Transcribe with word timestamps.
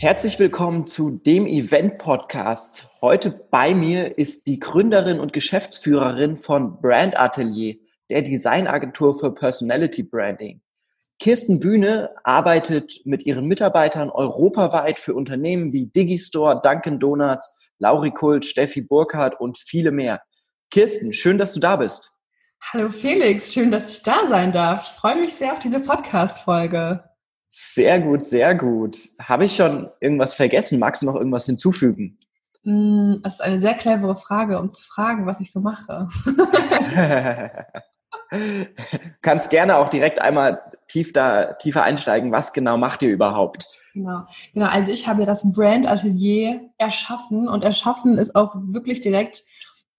Herzlich 0.00 0.38
willkommen 0.38 0.86
zu 0.86 1.10
dem 1.10 1.44
Event-Podcast. 1.44 2.88
Heute 3.00 3.32
bei 3.32 3.74
mir 3.74 4.16
ist 4.16 4.46
die 4.46 4.60
Gründerin 4.60 5.18
und 5.18 5.32
Geschäftsführerin 5.32 6.36
von 6.36 6.80
Brand 6.80 7.18
Atelier, 7.18 7.74
der 8.08 8.22
Designagentur 8.22 9.18
für 9.18 9.34
Personality 9.34 10.04
Branding. 10.04 10.60
Kirsten 11.18 11.58
Bühne 11.58 12.10
arbeitet 12.22 13.00
mit 13.06 13.26
ihren 13.26 13.46
Mitarbeitern 13.46 14.08
europaweit 14.08 15.00
für 15.00 15.14
Unternehmen 15.14 15.72
wie 15.72 15.86
Digistore, 15.86 16.60
Dunkin' 16.62 17.00
Donuts, 17.00 17.58
Lauri 17.80 18.12
Kult, 18.12 18.46
Steffi 18.46 18.82
Burkhardt 18.82 19.40
und 19.40 19.58
viele 19.58 19.90
mehr. 19.90 20.22
Kirsten, 20.70 21.12
schön, 21.12 21.38
dass 21.38 21.54
du 21.54 21.58
da 21.58 21.74
bist. 21.74 22.12
Hallo 22.72 22.88
Felix, 22.88 23.52
schön, 23.52 23.72
dass 23.72 23.90
ich 23.90 24.04
da 24.04 24.28
sein 24.28 24.52
darf. 24.52 24.92
Ich 24.92 24.96
freue 24.96 25.16
mich 25.16 25.32
sehr 25.32 25.54
auf 25.54 25.58
diese 25.58 25.80
Podcast-Folge. 25.80 27.07
Sehr 27.60 27.98
gut, 27.98 28.24
sehr 28.24 28.54
gut. 28.54 28.96
Habe 29.20 29.44
ich 29.44 29.56
schon 29.56 29.90
irgendwas 29.98 30.32
vergessen? 30.32 30.78
Magst 30.78 31.02
du 31.02 31.06
noch 31.06 31.16
irgendwas 31.16 31.44
hinzufügen? 31.44 32.16
Mm, 32.62 33.16
das 33.24 33.34
ist 33.34 33.40
eine 33.40 33.58
sehr 33.58 33.74
clevere 33.74 34.14
Frage, 34.14 34.60
um 34.60 34.72
zu 34.72 34.84
fragen, 34.84 35.26
was 35.26 35.40
ich 35.40 35.50
so 35.50 35.58
mache. 35.58 36.06
Kannst 39.22 39.50
gerne 39.50 39.76
auch 39.76 39.88
direkt 39.88 40.20
einmal 40.20 40.62
tief 40.86 41.12
da, 41.12 41.54
tiefer 41.54 41.82
einsteigen. 41.82 42.30
Was 42.30 42.52
genau 42.52 42.76
macht 42.76 43.02
ihr 43.02 43.10
überhaupt? 43.10 43.66
Genau, 43.92 44.24
genau. 44.54 44.66
Also 44.66 44.92
ich 44.92 45.08
habe 45.08 45.22
ja 45.22 45.26
das 45.26 45.42
Brand 45.50 45.88
Atelier 45.88 46.60
erschaffen 46.78 47.48
und 47.48 47.64
erschaffen 47.64 48.18
ist 48.18 48.36
auch 48.36 48.54
wirklich 48.68 49.00
direkt 49.00 49.42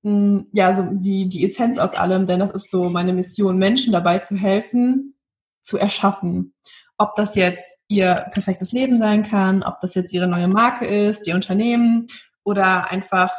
mm, 0.03 0.43
ja 0.53 0.73
so 0.73 0.87
die 0.93 1.27
die 1.27 1.43
Essenz 1.43 1.77
aus 1.77 1.93
allem, 1.93 2.25
denn 2.25 2.39
das 2.39 2.51
ist 2.51 2.71
so 2.71 2.89
meine 2.89 3.11
Mission, 3.11 3.57
Menschen 3.57 3.91
dabei 3.91 4.19
zu 4.19 4.37
helfen, 4.37 5.15
zu 5.61 5.77
erschaffen 5.77 6.53
ob 6.99 7.15
das 7.15 7.33
jetzt 7.35 7.79
ihr 7.87 8.13
perfektes 8.33 8.73
Leben 8.73 8.99
sein 8.99 9.23
kann, 9.23 9.63
ob 9.63 9.79
das 9.79 9.95
jetzt 9.95 10.13
ihre 10.13 10.27
neue 10.27 10.49
Marke 10.49 10.85
ist, 10.85 11.25
ihr 11.27 11.33
Unternehmen 11.33 12.07
oder 12.43 12.91
einfach 12.91 13.31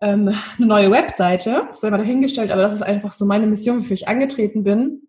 ähm, 0.00 0.34
eine 0.58 0.66
neue 0.66 0.90
Webseite, 0.90 1.64
das 1.68 1.80
dahingestellt, 1.80 2.50
aber 2.50 2.62
das 2.62 2.74
ist 2.74 2.82
einfach 2.82 3.12
so 3.12 3.24
meine 3.24 3.46
Mission, 3.46 3.78
wofür 3.78 3.94
ich 3.94 4.08
angetreten 4.08 4.64
bin. 4.64 5.02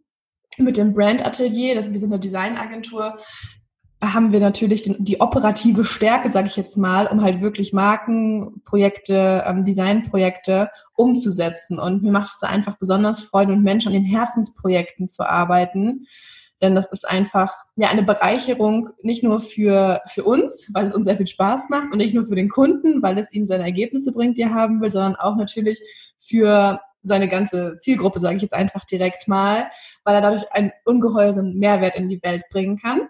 Mit 0.58 0.78
dem 0.78 0.94
Brand 0.94 1.26
Atelier, 1.26 1.76
das, 1.76 1.92
wir 1.92 2.00
sind 2.00 2.14
eine 2.14 2.20
Designagentur, 2.20 3.18
haben 4.04 4.32
wir 4.32 4.40
natürlich 4.40 4.84
den, 4.84 5.04
die 5.04 5.20
operative 5.20 5.84
Stärke, 5.84 6.30
sage 6.30 6.48
ich 6.48 6.56
jetzt 6.56 6.78
mal, 6.78 7.08
um 7.08 7.24
halt 7.24 7.42
wirklich 7.42 7.74
Markenprojekte, 7.74 9.44
ähm, 9.48 9.66
Designprojekte 9.66 10.70
umzusetzen. 10.96 11.80
Und 11.80 12.04
mir 12.04 12.12
macht 12.12 12.34
es 12.34 12.40
da 12.40 12.48
einfach 12.48 12.78
besonders 12.78 13.22
Freude 13.22 13.54
und 13.54 13.64
Menschen 13.64 13.88
an 13.88 13.94
den 13.94 14.06
Herzensprojekten 14.06 15.08
zu 15.08 15.28
arbeiten 15.28 16.06
denn 16.62 16.76
das 16.76 16.86
ist 16.92 17.08
einfach 17.08 17.54
ja 17.76 17.90
eine 17.90 18.04
Bereicherung 18.04 18.90
nicht 19.02 19.24
nur 19.24 19.40
für, 19.40 20.02
für 20.08 20.24
uns, 20.24 20.70
weil 20.74 20.86
es 20.86 20.94
uns 20.94 21.06
sehr 21.06 21.18
viel 21.18 21.28
Spaß 21.28 21.70
macht 21.70 21.92
und 21.92 21.98
nicht 21.98 22.14
nur 22.14 22.26
für 22.26 22.36
den 22.36 22.50
Kunden, 22.50 23.02
weil 23.02 23.18
es 23.18 23.34
ihm 23.34 23.46
seine 23.46 23.64
Ergebnisse 23.64 24.12
bringt, 24.12 24.38
die 24.38 24.44
er 24.44 24.54
haben 24.54 24.82
will, 24.82 24.92
sondern 24.92 25.16
auch 25.16 25.36
natürlich 25.36 25.82
für 26.18 26.80
seine 27.04 27.28
ganze 27.28 27.78
Zielgruppe, 27.80 28.20
sage 28.20 28.38
ich 28.38 28.42
jetzt 28.42 28.54
einfach 28.54 28.84
direkt 28.86 29.28
mal, 29.28 29.70
weil 30.04 30.16
er 30.16 30.22
dadurch 30.22 30.52
einen 30.52 30.72
ungeheuren 30.86 31.56
Mehrwert 31.56 31.96
in 31.96 32.10
die 32.10 32.22
Welt 32.24 32.44
bringen 32.50 32.78
kann. 32.78 33.10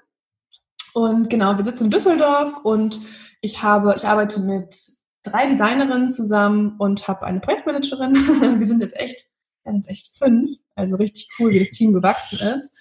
Und 0.93 1.29
genau, 1.29 1.55
wir 1.55 1.63
sitzen 1.63 1.85
in 1.85 1.91
Düsseldorf 1.91 2.57
und 2.63 2.99
ich 3.41 3.61
habe, 3.61 3.93
ich 3.95 4.05
arbeite 4.05 4.39
mit 4.39 4.75
drei 5.23 5.47
Designerinnen 5.47 6.09
zusammen 6.09 6.75
und 6.77 7.07
habe 7.07 7.25
eine 7.25 7.39
Projektmanagerin. 7.39 8.13
wir 8.59 8.67
sind 8.67 8.81
jetzt 8.81 8.95
echt, 8.95 9.27
wir 9.63 9.73
sind 9.73 9.87
echt 9.87 10.07
fünf, 10.17 10.49
also 10.75 10.95
richtig 10.95 11.29
cool, 11.39 11.51
wie 11.51 11.59
das 11.59 11.69
Team 11.69 11.93
gewachsen 11.93 12.39
ist. 12.53 12.77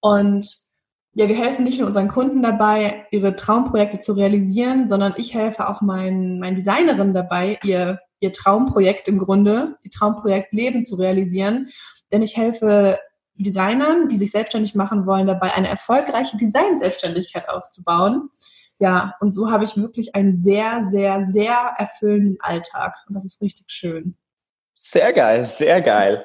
Und 0.00 0.46
ja, 1.12 1.28
wir 1.28 1.36
helfen 1.36 1.64
nicht 1.64 1.78
nur 1.78 1.88
unseren 1.88 2.08
Kunden 2.08 2.42
dabei, 2.42 3.06
ihre 3.10 3.34
Traumprojekte 3.34 3.98
zu 3.98 4.12
realisieren, 4.12 4.88
sondern 4.88 5.14
ich 5.16 5.34
helfe 5.34 5.68
auch 5.68 5.80
meinen, 5.82 6.38
meinen 6.38 6.56
Designerinnen 6.56 7.14
dabei, 7.14 7.58
ihr, 7.64 8.00
ihr 8.20 8.32
Traumprojekt 8.32 9.08
im 9.08 9.18
Grunde, 9.18 9.76
ihr 9.82 9.90
Traumprojekt 9.90 10.52
Leben 10.52 10.84
zu 10.84 10.96
realisieren. 10.96 11.68
Denn 12.12 12.22
ich 12.22 12.36
helfe 12.36 12.98
Designern, 13.34 14.08
die 14.08 14.18
sich 14.18 14.30
selbstständig 14.30 14.74
machen 14.74 15.06
wollen, 15.06 15.26
dabei 15.26 15.52
eine 15.54 15.68
erfolgreiche 15.68 16.36
Design-Selbstständigkeit 16.36 17.48
aufzubauen. 17.48 18.30
Ja, 18.78 19.14
und 19.20 19.32
so 19.34 19.50
habe 19.50 19.64
ich 19.64 19.76
wirklich 19.76 20.14
einen 20.14 20.34
sehr, 20.34 20.82
sehr, 20.84 21.26
sehr 21.30 21.74
erfüllenden 21.76 22.38
Alltag. 22.40 22.96
Und 23.08 23.14
das 23.14 23.24
ist 23.24 23.42
richtig 23.42 23.66
schön. 23.70 24.16
Sehr 24.74 25.12
geil, 25.12 25.44
sehr 25.44 25.82
geil. 25.82 26.24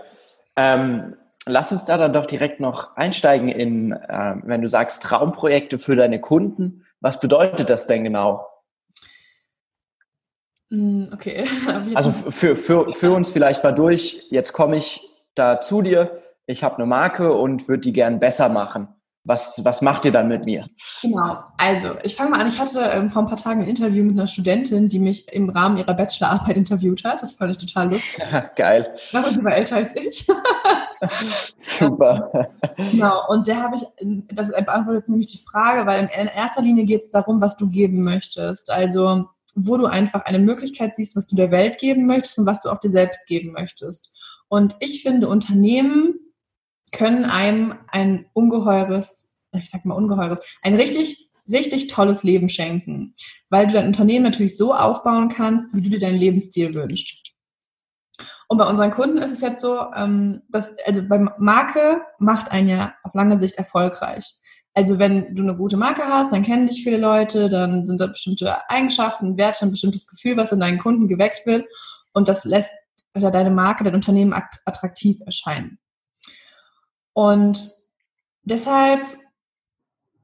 Ähm, 0.56 1.16
lass 1.48 1.72
uns 1.72 1.86
da 1.86 1.98
dann 1.98 2.14
doch 2.14 2.26
direkt 2.26 2.60
noch 2.60 2.96
einsteigen 2.96 3.50
in, 3.50 3.92
äh, 3.92 4.36
wenn 4.44 4.62
du 4.62 4.68
sagst 4.68 5.04
Traumprojekte 5.04 5.80
für 5.80 5.96
deine 5.96 6.20
Kunden. 6.20 6.86
Was 7.02 7.20
bedeutet 7.20 7.70
das 7.70 7.88
denn 7.88 8.04
genau? 8.04 8.46
Mm, 10.70 11.06
okay. 11.14 11.46
also 11.94 12.12
für, 12.12 12.56
für, 12.56 12.94
für 12.94 13.12
uns 13.12 13.30
vielleicht 13.30 13.64
mal 13.64 13.74
durch. 13.74 14.28
Jetzt 14.30 14.54
komme 14.54 14.78
ich 14.78 15.10
da 15.36 15.62
zu 15.62 15.82
dir. 15.82 16.22
Ich 16.48 16.64
habe 16.64 16.76
eine 16.76 16.86
Marke 16.86 17.34
und 17.34 17.68
würde 17.68 17.82
die 17.82 17.94
gern 17.94 18.20
besser 18.20 18.50
machen. 18.50 18.95
Was, 19.28 19.60
was 19.66 19.82
macht 19.82 20.06
ihr 20.06 20.12
dann 20.12 20.28
mit 20.28 20.46
mir? 20.46 20.68
Genau, 21.02 21.38
also 21.58 21.90
ich 22.04 22.16
fange 22.16 22.30
mal 22.30 22.42
an. 22.42 22.48
Ich 22.48 22.60
hatte 22.60 22.80
ähm, 22.80 23.10
vor 23.10 23.24
ein 23.24 23.28
paar 23.28 23.38
Tagen 23.38 23.64
ein 23.64 23.68
Interview 23.68 24.04
mit 24.04 24.14
einer 24.14 24.28
Studentin, 24.28 24.88
die 24.88 25.00
mich 25.00 25.34
im 25.34 25.50
Rahmen 25.50 25.78
ihrer 25.78 25.96
Bachelorarbeit 25.96 26.56
interviewt 26.58 27.04
hat. 27.04 27.24
Das 27.24 27.34
fand 27.34 27.52
ich 27.52 27.58
total 27.58 27.92
lustig. 27.92 28.24
Geil. 28.56 28.94
War 29.12 29.24
sie 29.24 29.44
war 29.44 29.56
älter 29.56 29.78
als 29.78 29.96
ich. 29.96 30.28
Super. 31.60 32.50
Genau, 32.78 33.28
und 33.30 33.48
der 33.48 33.62
habe 33.62 33.76
ich, 33.76 33.86
das 34.32 34.52
beantwortet 34.52 35.10
nämlich 35.10 35.32
die 35.32 35.44
Frage, 35.44 35.88
weil 35.88 36.04
in 36.04 36.28
erster 36.28 36.62
Linie 36.62 36.86
geht 36.86 37.02
es 37.02 37.10
darum, 37.10 37.42
was 37.42 37.58
du 37.58 37.70
geben 37.70 38.04
möchtest. 38.04 38.72
Also 38.72 39.26
wo 39.56 39.78
du 39.78 39.86
einfach 39.86 40.24
eine 40.26 40.40
Möglichkeit 40.40 40.96
siehst, 40.96 41.16
was 41.16 41.28
du 41.28 41.36
der 41.36 41.50
Welt 41.50 41.80
geben 41.80 42.06
möchtest 42.06 42.38
und 42.38 42.46
was 42.46 42.62
du 42.62 42.70
auch 42.70 42.80
dir 42.80 42.90
selbst 42.90 43.26
geben 43.26 43.54
möchtest. 43.54 44.14
Und 44.50 44.76
ich 44.80 45.02
finde, 45.02 45.30
Unternehmen 45.30 46.20
können 46.92 47.26
einem 47.26 47.76
ein 47.88 48.26
ungeheures, 48.34 49.30
ich 49.54 49.70
sag 49.70 49.86
mal 49.86 49.96
ungeheures, 49.96 50.40
ein 50.62 50.76
richtig, 50.76 51.30
richtig 51.52 51.88
tolles 51.88 52.24
Leben 52.24 52.50
schenken, 52.50 53.16
weil 53.50 53.68
du 53.68 53.74
dein 53.74 53.88
Unternehmen 53.88 54.24
natürlich 54.24 54.58
so 54.58 54.74
aufbauen 54.74 55.30
kannst, 55.30 55.76
wie 55.76 55.82
du 55.82 55.90
dir 55.90 56.00
deinen 56.00 56.20
Lebensstil 56.20 56.74
wünschst. 56.74 57.26
Und 58.48 58.58
bei 58.58 58.70
unseren 58.70 58.92
Kunden 58.92 59.18
ist 59.18 59.32
es 59.32 59.42
jetzt 59.42 59.62
so, 59.62 59.92
ähm, 59.96 60.44
dass, 60.50 60.76
also 60.86 61.08
bei 61.08 61.18
Marke 61.38 62.02
macht 62.20 62.52
einen 62.52 62.70
ja 62.70 62.94
auf 63.04 63.14
lange 63.14 63.40
Sicht 63.40 63.56
erfolgreich. 63.56 64.36
Also 64.74 65.00
wenn 65.00 65.36
du 65.36 65.42
eine 65.42 65.56
gute 65.56 65.78
Marke 65.78 66.04
hast, 66.06 66.32
dann 66.32 66.44
kennen 66.44 66.68
dich 66.68 66.84
viele 66.84 66.98
Leute, 66.98 67.50
dann 67.50 67.86
sind 67.86 68.02
da 68.02 68.08
bestimmte 68.08 68.70
Eigenschaften, 68.70 69.38
Werte, 69.38 69.66
ein 69.66 69.72
bestimmtes 69.72 70.06
Gefühl, 70.06 70.38
was 70.38 70.52
in 70.52 70.60
deinen 70.60 70.80
Kunden 70.80 71.08
geweckt 71.08 71.46
wird. 71.46 71.66
Und 72.14 72.28
das 72.28 72.44
lässt 72.44 72.72
deine 73.14 73.52
Marke, 73.52 73.86
dein 73.86 73.96
Unternehmen 73.96 74.34
attraktiv 74.66 75.20
erscheinen. 75.26 75.80
Und 77.16 77.72
deshalb 78.44 79.02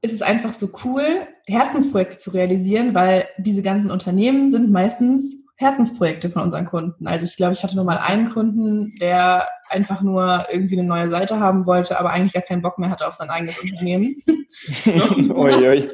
ist 0.02 0.12
es 0.12 0.20
einfach 0.20 0.52
so 0.52 0.68
cool, 0.84 1.26
Herzensprojekte 1.46 2.18
zu 2.18 2.30
realisieren, 2.30 2.94
weil 2.94 3.26
diese 3.38 3.62
ganzen 3.62 3.90
Unternehmen 3.90 4.50
sind 4.50 4.70
meistens 4.70 5.34
Herzensprojekte 5.56 6.28
von 6.28 6.42
unseren 6.42 6.66
Kunden. 6.66 7.06
Also 7.06 7.24
ich 7.24 7.36
glaube, 7.36 7.54
ich 7.54 7.62
hatte 7.62 7.76
nur 7.76 7.84
mal 7.84 7.98
einen 7.98 8.28
Kunden, 8.28 8.94
der 9.00 9.48
einfach 9.70 10.02
nur 10.02 10.46
irgendwie 10.50 10.78
eine 10.78 10.86
neue 10.86 11.08
Seite 11.08 11.40
haben 11.40 11.66
wollte, 11.66 11.98
aber 11.98 12.10
eigentlich 12.10 12.34
gar 12.34 12.42
keinen 12.42 12.62
Bock 12.62 12.78
mehr 12.78 12.90
hatte 12.90 13.06
auf 13.06 13.14
sein 13.14 13.30
eigenes 13.30 13.58
Unternehmen. 13.58 14.14
Uiui. 14.86 15.90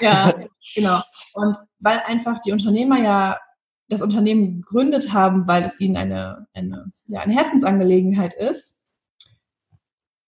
ja, 0.00 0.34
genau. 0.74 1.00
Und 1.32 1.56
weil 1.78 2.00
einfach 2.04 2.40
die 2.40 2.52
Unternehmer 2.52 2.98
ja 2.98 3.40
das 3.88 4.02
Unternehmen 4.02 4.60
gegründet 4.60 5.12
haben, 5.14 5.48
weil 5.48 5.64
es 5.64 5.80
ihnen 5.80 5.96
eine, 5.96 6.46
eine, 6.52 6.92
ja, 7.06 7.20
eine 7.20 7.34
Herzensangelegenheit 7.34 8.34
ist, 8.34 8.81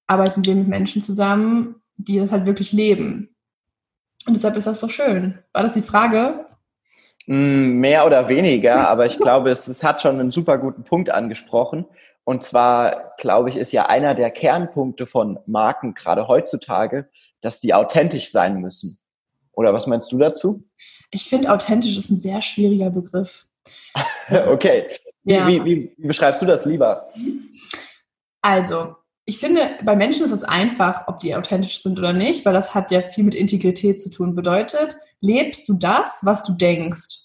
arbeiten 0.06 0.45
wir 0.45 0.55
mit 0.55 0.69
Menschen 0.69 1.03
zusammen, 1.03 1.77
die 1.97 2.19
das 2.19 2.33
halt 2.33 2.47
wirklich 2.47 2.73
leben. 2.73 3.35
Und 4.27 4.35
deshalb 4.35 4.56
ist 4.56 4.67
das 4.67 4.81
so 4.81 4.89
schön. 4.89 5.39
War 5.53 5.62
das 5.62 5.73
die 5.73 5.83
Frage? 5.83 6.47
Mm, 7.27 7.79
mehr 7.79 8.06
oder 8.06 8.29
weniger, 8.29 8.89
aber 8.89 9.06
ich 9.06 9.17
glaube, 9.17 9.51
es, 9.51 9.69
es 9.69 9.83
hat 9.83 10.03
schon 10.03 10.19
einen 10.21 10.31
super 10.31 10.59
guten 10.59 10.85
Punkt 10.85 11.11
angesprochen. 11.11 11.87
Und 12.25 12.43
zwar, 12.43 13.15
glaube 13.19 13.51
ich, 13.51 13.56
ist 13.56 13.73
ja 13.73 13.87
einer 13.87 14.15
der 14.15 14.31
Kernpunkte 14.31 15.06
von 15.06 15.39
Marken 15.47 15.93
gerade 15.93 16.27
heutzutage, 16.27 17.09
dass 17.43 17.61
die 17.61 17.75
authentisch 17.75 18.31
sein 18.31 18.61
müssen. 18.61 18.99
Oder 19.53 19.75
was 19.75 19.87
meinst 19.87 20.11
du 20.11 20.19
dazu? 20.19 20.62
Ich 21.11 21.29
finde, 21.29 21.53
authentisch 21.53 21.97
ist 21.97 22.11
ein 22.11 22.21
sehr 22.21 22.41
schwieriger 22.41 22.91
Begriff. 22.91 23.47
okay. 24.49 24.89
Wie, 25.23 25.33
ja. 25.33 25.47
wie, 25.47 25.65
wie, 25.65 25.95
wie 25.97 26.07
beschreibst 26.07 26.43
du 26.43 26.47
das 26.47 26.65
lieber? 26.65 27.09
Also, 28.43 28.97
ich 29.26 29.38
finde, 29.38 29.71
bei 29.85 29.97
Menschen 29.97 30.25
ist 30.25 30.32
es 30.32 30.44
einfach, 30.44 31.09
ob 31.09 31.19
die 31.21 31.35
authentisch 31.35 31.82
sind 31.82 31.99
oder 31.99 32.12
nicht, 32.12 32.44
weil 32.44 32.53
das 32.53 32.75
hat 32.75 32.91
ja 32.91 33.00
viel 33.00 33.25
mit 33.25 33.35
Integrität 33.35 33.99
zu 34.00 34.11
tun. 34.11 34.35
Bedeutet, 34.35 34.97
lebst 35.21 35.69
du 35.69 35.75
das, 35.75 36.21
was 36.25 36.43
du 36.43 36.53
denkst? 36.53 37.21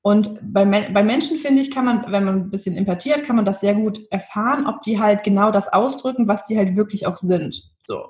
Und 0.00 0.40
bei, 0.42 0.64
bei 0.64 1.02
Menschen, 1.02 1.36
finde 1.36 1.60
ich, 1.60 1.70
kann 1.70 1.84
man, 1.84 2.10
wenn 2.10 2.24
man 2.24 2.34
ein 2.36 2.50
bisschen 2.50 2.76
Empathie 2.76 3.12
hat, 3.12 3.24
kann 3.24 3.36
man 3.36 3.44
das 3.44 3.60
sehr 3.60 3.74
gut 3.74 4.00
erfahren, 4.10 4.66
ob 4.66 4.82
die 4.82 4.98
halt 4.98 5.22
genau 5.22 5.50
das 5.50 5.70
ausdrücken, 5.70 6.28
was 6.28 6.46
die 6.46 6.56
halt 6.56 6.76
wirklich 6.76 7.06
auch 7.06 7.16
sind. 7.16 7.62
So. 7.80 8.06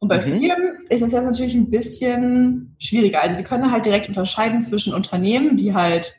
Und 0.00 0.08
bei 0.08 0.16
mhm. 0.16 0.40
Firmen 0.40 0.78
ist 0.88 1.02
es 1.02 1.12
jetzt 1.12 1.24
natürlich 1.24 1.54
ein 1.54 1.70
bisschen 1.70 2.74
schwieriger. 2.78 3.22
Also 3.22 3.36
wir 3.36 3.44
können 3.44 3.70
halt 3.70 3.86
direkt 3.86 4.08
unterscheiden 4.08 4.62
zwischen 4.62 4.94
Unternehmen, 4.94 5.56
die 5.56 5.74
halt, 5.74 6.14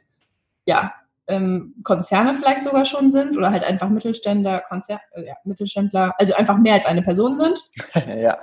ja, 0.65 0.94
ähm, 1.29 1.75
Konzerne 1.83 2.33
vielleicht 2.33 2.63
sogar 2.63 2.85
schon 2.85 3.11
sind 3.11 3.37
oder 3.37 3.51
halt 3.51 3.63
einfach 3.63 3.89
Mittelständler, 3.89 4.61
Konzer 4.61 4.99
äh, 5.13 5.27
ja, 5.27 5.35
Mittelständler, 5.43 6.13
also 6.17 6.33
einfach 6.33 6.57
mehr 6.57 6.73
als 6.73 6.85
eine 6.85 7.01
Person 7.01 7.37
sind. 7.37 7.63
ja. 8.07 8.37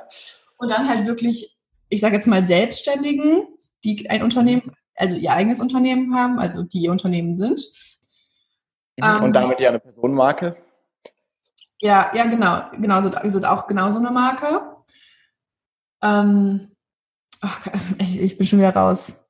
Und 0.57 0.71
dann 0.71 0.89
halt 0.89 1.07
wirklich, 1.07 1.59
ich 1.89 2.01
sage 2.01 2.15
jetzt 2.15 2.27
mal 2.27 2.47
Selbstständigen, 2.47 3.49
die 3.85 4.09
ein 4.09 4.23
Unternehmen, 4.23 4.73
also 4.95 5.17
ihr 5.17 5.33
eigenes 5.33 5.61
Unternehmen 5.61 6.15
haben, 6.15 6.39
also 6.39 6.63
die 6.63 6.79
ihr 6.81 6.93
Unternehmen 6.93 7.35
sind. 7.35 7.61
Und 8.99 9.25
ähm, 9.25 9.33
damit 9.33 9.61
ja 9.61 9.69
eine 9.69 9.81
Personenmarke. 9.81 10.57
Ja, 11.81 12.11
ja, 12.15 12.25
genau. 12.25 12.63
Genau, 12.73 13.03
sind, 13.03 13.17
sind 13.25 13.45
auch 13.45 13.67
genauso 13.67 13.99
eine 13.99 14.11
Marke. 14.11 14.63
Ähm, 16.03 16.73
ach, 17.41 17.67
ich, 17.99 18.21
ich 18.21 18.39
bin 18.39 18.47
schon 18.47 18.61
wieder 18.61 18.75
raus. 18.75 19.26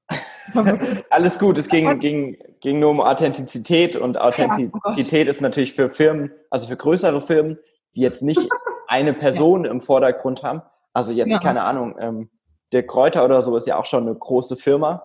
Alles 1.11 1.39
gut, 1.39 1.59
es 1.59 1.69
ging, 1.69 1.99
ging, 1.99 2.39
ging 2.61 2.79
nur 2.81 2.91
um 2.91 3.01
Authentizität 3.01 3.97
und 3.97 4.19
Authentizität 4.19 5.27
ja, 5.27 5.27
oh 5.27 5.31
ist 5.31 5.41
natürlich 5.41 5.75
für 5.75 5.91
Firmen, 5.91 6.33
also 6.51 6.67
für 6.67 6.77
größere 6.77 7.21
Firmen, 7.23 7.59
die 7.95 8.01
jetzt 8.01 8.23
nicht 8.23 8.41
eine 8.89 9.13
Person 9.13 9.65
ja. 9.65 9.71
im 9.71 9.81
Vordergrund 9.81 10.43
haben. 10.43 10.63
Also 10.93 11.13
jetzt, 11.13 11.33
ja. 11.33 11.39
keine 11.39 11.65
Ahnung, 11.65 11.97
ähm, 11.99 12.29
der 12.73 12.87
Kräuter 12.87 13.25
oder 13.25 13.43
so 13.43 13.57
ist 13.57 13.67
ja 13.67 13.79
auch 13.79 13.87
schon 13.87 14.05
eine 14.05 14.15
große 14.15 14.57
Firma, 14.57 15.03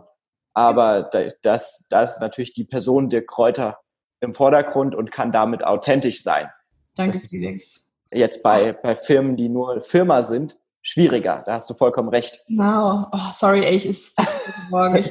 aber 0.54 1.10
das, 1.42 1.88
das 1.90 2.14
ist 2.14 2.22
natürlich 2.22 2.54
die 2.54 2.66
Person 2.66 3.10
der 3.10 3.26
Kräuter 3.26 3.80
im 4.20 4.34
Vordergrund 4.34 4.96
und 4.96 5.12
kann 5.12 5.32
damit 5.32 5.64
authentisch 5.64 6.24
sein. 6.24 6.50
Danke, 6.96 7.18
Felix. 7.20 7.86
Jetzt 8.14 8.44
bei, 8.44 8.74
bei 8.74 8.96
Firmen, 8.96 9.38
die 9.38 9.50
nur 9.50 9.82
Firma 9.82 10.24
sind, 10.24 10.60
schwieriger. 10.82 11.44
Da 11.46 11.54
hast 11.54 11.70
du 11.70 11.74
vollkommen 11.74 12.10
recht. 12.10 12.44
Wow. 12.50 13.08
Oh, 13.12 13.32
sorry, 13.34 13.64
ey, 13.64 13.76
ich 13.76 13.86
ist 13.86 14.22
morgen. 14.70 14.96
Ich, 14.96 15.08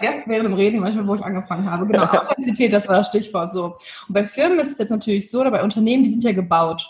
jetzt 0.00 0.28
während 0.28 0.48
dem 0.48 0.54
Reden 0.54 0.80
manchmal, 0.80 1.06
wo 1.06 1.14
ich 1.14 1.22
angefangen 1.22 1.70
habe. 1.70 1.86
Genau, 1.86 2.04
Authentizität, 2.04 2.72
das 2.72 2.86
war 2.88 2.96
das 2.96 3.08
Stichwort 3.08 3.52
so. 3.52 3.76
Und 4.08 4.14
bei 4.14 4.24
Firmen 4.24 4.60
ist 4.60 4.72
es 4.72 4.78
jetzt 4.78 4.90
natürlich 4.90 5.30
so, 5.30 5.40
oder 5.40 5.50
bei 5.50 5.62
Unternehmen, 5.62 6.04
die 6.04 6.10
sind 6.10 6.24
ja 6.24 6.32
gebaut. 6.32 6.88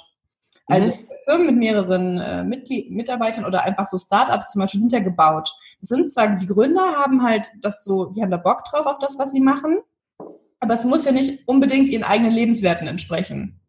Also 0.67 0.91
mhm. 0.91 0.99
Firmen 1.25 1.47
mit 1.47 1.57
mehreren 1.57 2.19
äh, 2.19 2.45
Mitglied 2.45 2.91
Mitarbeitern 2.91 3.45
oder 3.45 3.63
einfach 3.63 3.87
so 3.87 3.99
Startups 3.99 4.53
zum 4.53 4.61
Beispiel 4.61 4.81
sind 4.81 4.93
ja 4.93 5.01
gebaut. 5.01 5.51
Das 5.81 5.89
sind 5.89 6.11
zwar, 6.11 6.29
die 6.37 6.47
Gründer 6.47 6.95
haben 6.97 7.23
halt 7.23 7.51
das 7.61 7.85
so, 7.85 8.07
die 8.07 8.23
haben 8.23 8.31
da 8.31 8.37
Bock 8.37 8.65
drauf 8.65 8.87
auf 8.87 8.99
das, 8.99 9.19
was 9.19 9.33
sie 9.33 9.41
machen, 9.41 9.81
aber 10.61 10.75
es 10.75 10.85
muss 10.85 11.05
ja 11.05 11.13
nicht 11.13 11.47
unbedingt 11.47 11.89
ihren 11.89 12.05
eigenen 12.05 12.33
Lebenswerten 12.33 12.87
entsprechen. 12.87 13.61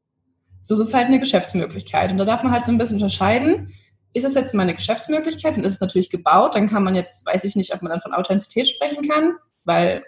So 0.62 0.76
ist 0.76 0.82
es 0.82 0.94
halt 0.94 1.08
eine 1.08 1.20
Geschäftsmöglichkeit. 1.20 2.12
Und 2.12 2.20
da 2.20 2.26
darf 2.26 2.44
man 2.44 2.52
halt 2.52 2.66
so 2.66 2.72
ein 2.72 2.78
bisschen 2.78 2.98
unterscheiden, 2.98 3.74
ist 4.14 4.26
es 4.26 4.36
jetzt 4.36 4.54
mal 4.54 4.64
eine 4.64 4.76
Geschäftsmöglichkeit, 4.76 5.58
dann 5.58 5.64
ist 5.64 5.76
es 5.76 5.82
natürlich 5.82 6.10
gebaut, 6.10 6.56
dann 6.56 6.68
kann 6.68 6.84
man 6.84 6.96
jetzt, 6.96 7.26
weiß 7.26 7.44
ich 7.44 7.56
nicht, 7.56 7.74
ob 7.74 7.82
man 7.82 7.92
dann 7.92 8.02
von 8.02 8.14
Authentizität 8.14 8.68
sprechen 8.68 9.08
kann, 9.08 9.36
weil 9.64 10.04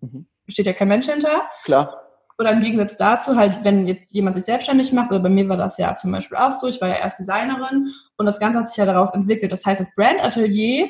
mhm. 0.00 0.26
steht 0.48 0.66
ja 0.66 0.72
kein 0.72 0.88
Mensch 0.88 1.06
hinter. 1.06 1.48
Klar. 1.64 1.98
Oder 2.38 2.52
im 2.52 2.60
Gegensatz 2.60 2.96
dazu, 2.96 3.36
halt, 3.36 3.58
wenn 3.62 3.86
jetzt 3.86 4.12
jemand 4.14 4.36
sich 4.36 4.46
selbstständig 4.46 4.92
macht, 4.92 5.10
oder 5.10 5.20
bei 5.20 5.28
mir 5.28 5.48
war 5.48 5.56
das 5.56 5.76
ja 5.78 5.94
zum 5.94 6.12
Beispiel 6.12 6.38
auch 6.38 6.52
so, 6.52 6.66
ich 6.66 6.80
war 6.80 6.88
ja 6.88 6.96
erst 6.96 7.18
Designerin 7.18 7.90
und 8.16 8.26
das 8.26 8.40
Ganze 8.40 8.58
hat 8.58 8.68
sich 8.68 8.78
ja 8.78 8.86
daraus 8.86 9.12
entwickelt. 9.12 9.52
Das 9.52 9.64
heißt, 9.64 9.80
das 9.80 9.94
Brand 9.94 10.24
Atelier 10.24 10.88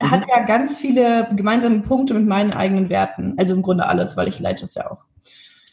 mhm. 0.00 0.10
hat 0.10 0.24
ja 0.28 0.44
ganz 0.44 0.78
viele 0.78 1.28
gemeinsame 1.34 1.80
Punkte 1.80 2.14
mit 2.14 2.26
meinen 2.26 2.52
eigenen 2.52 2.88
Werten. 2.90 3.34
Also 3.38 3.54
im 3.54 3.62
Grunde 3.62 3.86
alles, 3.86 4.16
weil 4.16 4.28
ich 4.28 4.38
leite 4.38 4.64
es 4.64 4.76
ja 4.76 4.90
auch. 4.90 5.04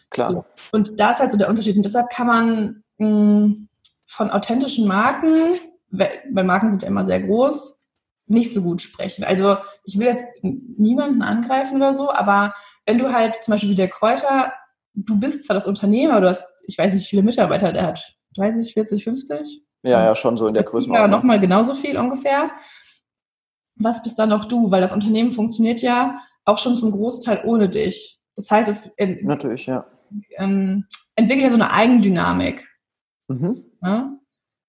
Klar. 0.10 0.34
So. 0.34 0.44
Und 0.72 1.00
da 1.00 1.12
ist 1.12 1.20
halt 1.20 1.32
so 1.32 1.38
der 1.38 1.48
Unterschied. 1.48 1.78
Und 1.78 1.86
deshalb 1.86 2.10
kann 2.10 2.28
man 2.28 2.84
mh, 2.98 3.08
mm, 3.08 3.68
von 4.12 4.30
authentischen 4.30 4.88
Marken, 4.88 5.56
weil 5.90 6.22
Marken 6.32 6.70
sind 6.70 6.82
ja 6.82 6.90
immer 6.90 7.06
sehr 7.06 7.22
groß, 7.22 7.80
nicht 8.28 8.54
so 8.54 8.62
gut 8.62 8.82
sprechen. 8.82 9.24
Also 9.24 9.58
ich 9.86 9.98
will 9.98 10.08
jetzt 10.08 10.26
niemanden 10.42 11.22
angreifen 11.22 11.78
oder 11.78 11.94
so, 11.94 12.12
aber 12.12 12.54
wenn 12.86 12.98
du 12.98 13.14
halt 13.14 13.42
zum 13.42 13.54
Beispiel 13.54 13.70
wie 13.70 13.76
der 13.76 13.88
Kräuter, 13.88 14.52
du 14.94 15.18
bist 15.18 15.46
zwar 15.46 15.54
das 15.54 15.66
Unternehmer, 15.66 16.20
du 16.20 16.28
hast, 16.28 16.46
ich 16.68 16.78
weiß 16.78 16.94
nicht, 16.94 17.08
viele 17.08 17.24
Mitarbeiter, 17.24 17.72
der 17.72 17.88
hat 17.88 18.18
30, 18.36 18.74
40, 18.74 19.04
50. 19.04 19.64
Ja, 19.84 20.04
ja, 20.04 20.16
schon 20.16 20.38
so 20.38 20.48
in 20.48 20.54
der 20.54 20.64
Größenordnung. 20.64 21.10
Ja, 21.10 21.18
nochmal 21.18 21.40
genauso 21.40 21.74
viel 21.74 21.98
ungefähr. 21.98 22.52
Was 23.76 24.04
bist 24.04 24.20
dann 24.20 24.30
noch 24.30 24.46
du? 24.46 24.72
Weil 24.72 24.82
das 24.82 24.92
Unternehmen 24.92 25.32
funktioniert 25.32 25.82
ja 25.82 26.18
auch 26.44 26.58
schon 26.58 26.76
zum 26.76 26.92
Großteil 26.92 27.44
ohne 27.46 27.70
dich. 27.70 28.20
Das 28.36 28.52
heißt, 28.52 28.70
es 28.70 28.94
Natürlich, 29.22 29.66
ja. 29.66 29.86
ähm, 30.38 30.86
entwickelt 31.16 31.46
ja 31.46 31.50
so 31.50 31.56
eine 31.56 31.72
Eigendynamik. 31.72 32.68
Mhm. 33.32 33.66
Ja? 33.82 34.12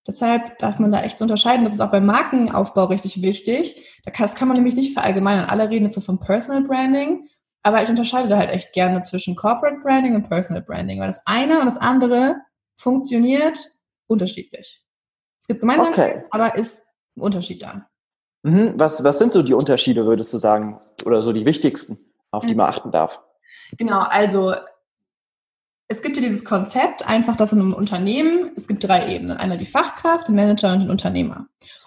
Deshalb 0.06 0.58
darf 0.58 0.78
man 0.78 0.90
da 0.90 1.02
echt 1.02 1.18
so 1.18 1.24
unterscheiden. 1.24 1.64
Das 1.64 1.74
ist 1.74 1.80
auch 1.80 1.90
beim 1.90 2.06
Markenaufbau 2.06 2.86
richtig 2.86 3.22
wichtig. 3.22 3.86
Das 4.04 4.34
kann 4.34 4.48
man 4.48 4.56
nämlich 4.56 4.74
nicht 4.74 4.94
verallgemeinern. 4.94 5.48
Alle 5.48 5.70
reden 5.70 5.84
jetzt 5.84 5.94
so 5.94 6.00
von 6.00 6.18
Personal 6.18 6.62
Branding, 6.62 7.28
aber 7.62 7.82
ich 7.82 7.88
unterscheide 7.88 8.28
da 8.28 8.36
halt 8.36 8.50
echt 8.50 8.72
gerne 8.72 9.00
zwischen 9.00 9.36
Corporate 9.36 9.80
Branding 9.80 10.16
und 10.16 10.28
Personal 10.28 10.62
Branding, 10.62 10.98
weil 10.98 11.06
das 11.06 11.24
eine 11.26 11.60
und 11.60 11.66
das 11.66 11.78
andere 11.78 12.36
funktioniert 12.76 13.58
unterschiedlich. 14.08 14.84
Es 15.40 15.46
gibt 15.46 15.60
Gemeinsamkeiten, 15.60 16.20
okay. 16.20 16.28
aber 16.30 16.56
ist 16.56 16.84
ein 17.16 17.20
Unterschied 17.20 17.62
da. 17.62 17.86
Mhm. 18.42 18.74
Was, 18.76 19.04
was 19.04 19.18
sind 19.18 19.32
so 19.32 19.42
die 19.42 19.54
Unterschiede, 19.54 20.04
würdest 20.04 20.32
du 20.32 20.38
sagen, 20.38 20.78
oder 21.06 21.22
so 21.22 21.32
die 21.32 21.46
wichtigsten, 21.46 21.98
auf 22.32 22.44
die 22.44 22.56
man 22.56 22.66
achten 22.66 22.90
darf? 22.90 23.22
Genau, 23.78 24.00
also 24.00 24.54
es 25.92 26.00
gibt 26.00 26.16
ja 26.16 26.22
dieses 26.22 26.44
Konzept, 26.44 27.06
einfach 27.06 27.36
das 27.36 27.52
in 27.52 27.60
einem 27.60 27.74
Unternehmen, 27.74 28.50
es 28.56 28.66
gibt 28.66 28.82
drei 28.82 29.14
Ebenen. 29.14 29.36
Einmal 29.36 29.58
die 29.58 29.66
Fachkraft, 29.66 30.26
den 30.26 30.34
Manager 30.34 30.72
und 30.72 30.80
den 30.80 30.90
Unternehmer. 30.90 31.42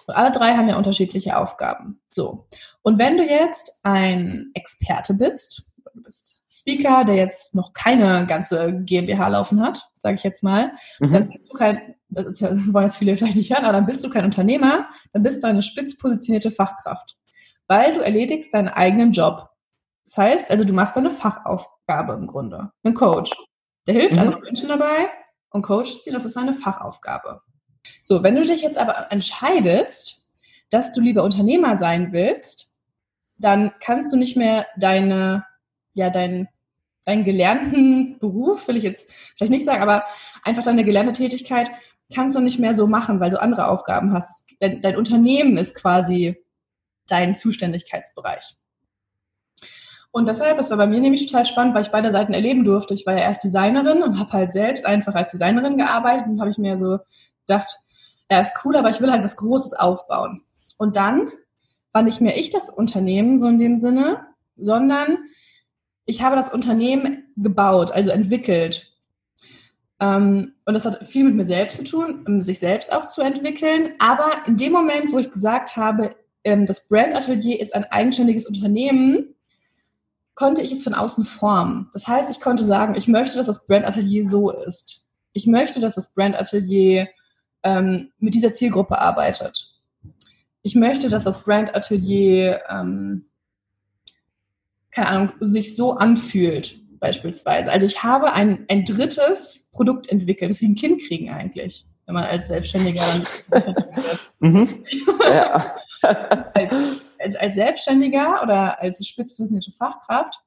Und 0.06 0.14
alle 0.14 0.30
drei 0.30 0.54
haben 0.54 0.68
ja 0.68 0.76
unterschiedliche 0.76 1.36
Aufgaben. 1.36 2.00
So. 2.10 2.46
Und 2.82 2.98
wenn 2.98 3.16
du 3.16 3.24
jetzt 3.24 3.80
ein 3.82 4.50
Experte 4.54 5.14
bist, 5.14 5.68
du 5.92 6.02
bist 6.02 6.44
Speaker, 6.48 7.04
der 7.04 7.16
jetzt 7.16 7.54
noch 7.54 7.72
keine 7.72 8.26
ganze 8.26 8.72
GmbH 8.84 9.26
laufen 9.26 9.60
hat, 9.60 9.90
sage 9.94 10.14
ich 10.14 10.22
jetzt 10.22 10.44
mal, 10.44 10.70
mhm. 11.00 11.12
dann 11.12 11.28
bist 11.28 11.52
du 11.52 11.58
kein, 11.58 11.96
das 12.08 12.26
ist 12.26 12.40
ja, 12.40 12.50
wollen 12.72 12.84
jetzt 12.84 12.98
viele 12.98 13.16
vielleicht 13.16 13.36
nicht 13.36 13.52
hören, 13.52 13.64
aber 13.64 13.72
dann 13.72 13.86
bist 13.86 14.04
du 14.04 14.08
kein 14.08 14.24
Unternehmer, 14.24 14.86
dann 15.12 15.24
bist 15.24 15.42
du 15.42 15.48
eine 15.48 15.62
spitz 15.62 15.98
positionierte 15.98 16.52
Fachkraft. 16.52 17.16
Weil 17.66 17.94
du 17.94 18.00
erledigst 18.00 18.54
deinen 18.54 18.68
eigenen 18.68 19.10
Job. 19.10 19.48
Das 20.04 20.16
heißt, 20.16 20.50
also 20.52 20.62
du 20.62 20.72
machst 20.72 20.96
eine 20.96 21.10
Fachaufgabe 21.10 22.12
im 22.12 22.28
Grunde, 22.28 22.70
ein 22.84 22.94
Coach. 22.94 23.32
Der 23.86 23.94
hilft 23.94 24.14
mhm. 24.14 24.20
anderen 24.20 24.42
Menschen 24.42 24.68
dabei 24.68 25.08
und 25.50 25.62
coacht 25.62 26.02
sie, 26.02 26.10
das 26.10 26.24
ist 26.24 26.34
seine 26.34 26.54
Fachaufgabe. 26.54 27.40
So, 28.02 28.22
wenn 28.22 28.34
du 28.34 28.42
dich 28.42 28.62
jetzt 28.62 28.78
aber 28.78 29.10
entscheidest, 29.10 30.28
dass 30.70 30.92
du 30.92 31.00
lieber 31.00 31.22
Unternehmer 31.22 31.78
sein 31.78 32.12
willst, 32.12 32.74
dann 33.38 33.72
kannst 33.80 34.12
du 34.12 34.16
nicht 34.16 34.36
mehr 34.36 34.66
deine, 34.76 35.44
ja, 35.92 36.10
deinen, 36.10 36.48
deinen 37.04 37.24
gelernten 37.24 38.18
Beruf, 38.20 38.66
will 38.68 38.76
ich 38.76 38.82
jetzt 38.82 39.12
vielleicht 39.36 39.52
nicht 39.52 39.64
sagen, 39.64 39.82
aber 39.82 40.04
einfach 40.42 40.62
deine 40.62 40.84
gelernte 40.84 41.12
Tätigkeit 41.12 41.70
kannst 42.14 42.36
du 42.36 42.40
nicht 42.40 42.58
mehr 42.58 42.74
so 42.74 42.86
machen, 42.86 43.20
weil 43.20 43.30
du 43.30 43.40
andere 43.40 43.68
Aufgaben 43.68 44.12
hast. 44.12 44.44
Dein, 44.60 44.80
dein 44.80 44.96
Unternehmen 44.96 45.56
ist 45.56 45.74
quasi 45.74 46.36
dein 47.06 47.34
Zuständigkeitsbereich. 47.34 48.56
Und 50.16 50.28
deshalb, 50.28 50.56
das 50.56 50.70
war 50.70 50.78
bei 50.78 50.86
mir 50.86 50.98
nämlich 50.98 51.26
total 51.26 51.44
spannend, 51.44 51.74
weil 51.74 51.82
ich 51.82 51.90
beide 51.90 52.10
Seiten 52.10 52.32
erleben 52.32 52.64
durfte. 52.64 52.94
Ich 52.94 53.04
war 53.04 53.12
ja 53.12 53.24
erst 53.24 53.44
Designerin 53.44 54.02
und 54.02 54.18
habe 54.18 54.32
halt 54.32 54.50
selbst 54.50 54.86
einfach 54.86 55.14
als 55.14 55.30
Designerin 55.30 55.76
gearbeitet 55.76 56.26
und 56.26 56.40
habe 56.40 56.48
ich 56.48 56.56
mir 56.56 56.78
so 56.78 57.00
gedacht, 57.46 57.76
ja, 58.30 58.40
ist 58.40 58.54
cool, 58.64 58.76
aber 58.76 58.88
ich 58.88 58.98
will 59.02 59.10
halt 59.10 59.22
was 59.22 59.36
Großes 59.36 59.74
aufbauen. 59.74 60.40
Und 60.78 60.96
dann 60.96 61.30
war 61.92 62.00
nicht 62.00 62.22
mehr 62.22 62.38
ich 62.38 62.48
das 62.48 62.70
Unternehmen, 62.70 63.38
so 63.38 63.46
in 63.46 63.58
dem 63.58 63.76
Sinne, 63.76 64.22
sondern 64.54 65.18
ich 66.06 66.22
habe 66.22 66.34
das 66.34 66.50
Unternehmen 66.50 67.24
gebaut, 67.36 67.92
also 67.92 68.08
entwickelt. 68.08 68.90
Ähm, 70.00 70.54
und 70.64 70.72
das 70.72 70.86
hat 70.86 71.06
viel 71.06 71.24
mit 71.24 71.34
mir 71.34 71.44
selbst 71.44 71.76
zu 71.76 71.84
tun, 71.84 72.40
sich 72.40 72.58
selbst 72.58 72.90
auch 72.90 73.06
zu 73.06 73.20
entwickeln. 73.20 73.90
Aber 73.98 74.46
in 74.46 74.56
dem 74.56 74.72
Moment, 74.72 75.12
wo 75.12 75.18
ich 75.18 75.30
gesagt 75.30 75.76
habe, 75.76 76.16
ähm, 76.42 76.64
das 76.64 76.88
Brand 76.88 77.14
Atelier 77.14 77.60
ist 77.60 77.74
ein 77.74 77.84
eigenständiges 77.84 78.46
Unternehmen, 78.46 79.35
konnte 80.36 80.62
ich 80.62 80.70
es 80.70 80.84
von 80.84 80.94
außen 80.94 81.24
formen. 81.24 81.88
Das 81.92 82.06
heißt, 82.06 82.30
ich 82.30 82.40
konnte 82.40 82.64
sagen, 82.64 82.94
ich 82.94 83.08
möchte, 83.08 83.36
dass 83.36 83.46
das 83.46 83.66
Brand 83.66 83.86
Atelier 83.86 84.24
so 84.24 84.50
ist. 84.50 85.04
Ich 85.32 85.46
möchte, 85.46 85.80
dass 85.80 85.96
das 85.96 86.12
Brand 86.12 86.36
Atelier 86.36 87.08
ähm, 87.64 88.12
mit 88.18 88.34
dieser 88.34 88.52
Zielgruppe 88.52 88.98
arbeitet. 88.98 89.72
Ich 90.62 90.74
möchte, 90.74 91.08
dass 91.08 91.24
das 91.24 91.42
Brand 91.42 91.74
Atelier, 91.74 92.60
ähm, 92.68 93.26
keine 94.90 95.08
Ahnung, 95.08 95.32
sich 95.40 95.74
so 95.74 95.94
anfühlt, 95.94 96.78
beispielsweise. 97.00 97.70
Also 97.70 97.86
ich 97.86 98.02
habe 98.02 98.32
ein, 98.32 98.66
ein 98.68 98.84
drittes 98.84 99.68
Produkt 99.72 100.08
entwickelt, 100.08 100.50
das 100.50 100.58
ist 100.58 100.62
wie 100.62 100.72
ein 100.72 100.76
Kind 100.76 101.00
kriegen 101.02 101.30
eigentlich, 101.30 101.86
wenn 102.04 102.14
man 102.14 102.24
als 102.24 102.48
Selbstständiger 102.48 103.02
dann. 103.50 103.74
mhm. 104.40 104.84
ja. 105.24 105.66
als, 106.54 107.05
als, 107.26 107.36
als 107.36 107.54
Selbstständiger 107.56 108.42
oder 108.42 108.80
als 108.80 109.04
spitzbesinnte 109.06 109.72
Fachkraft 109.72 110.40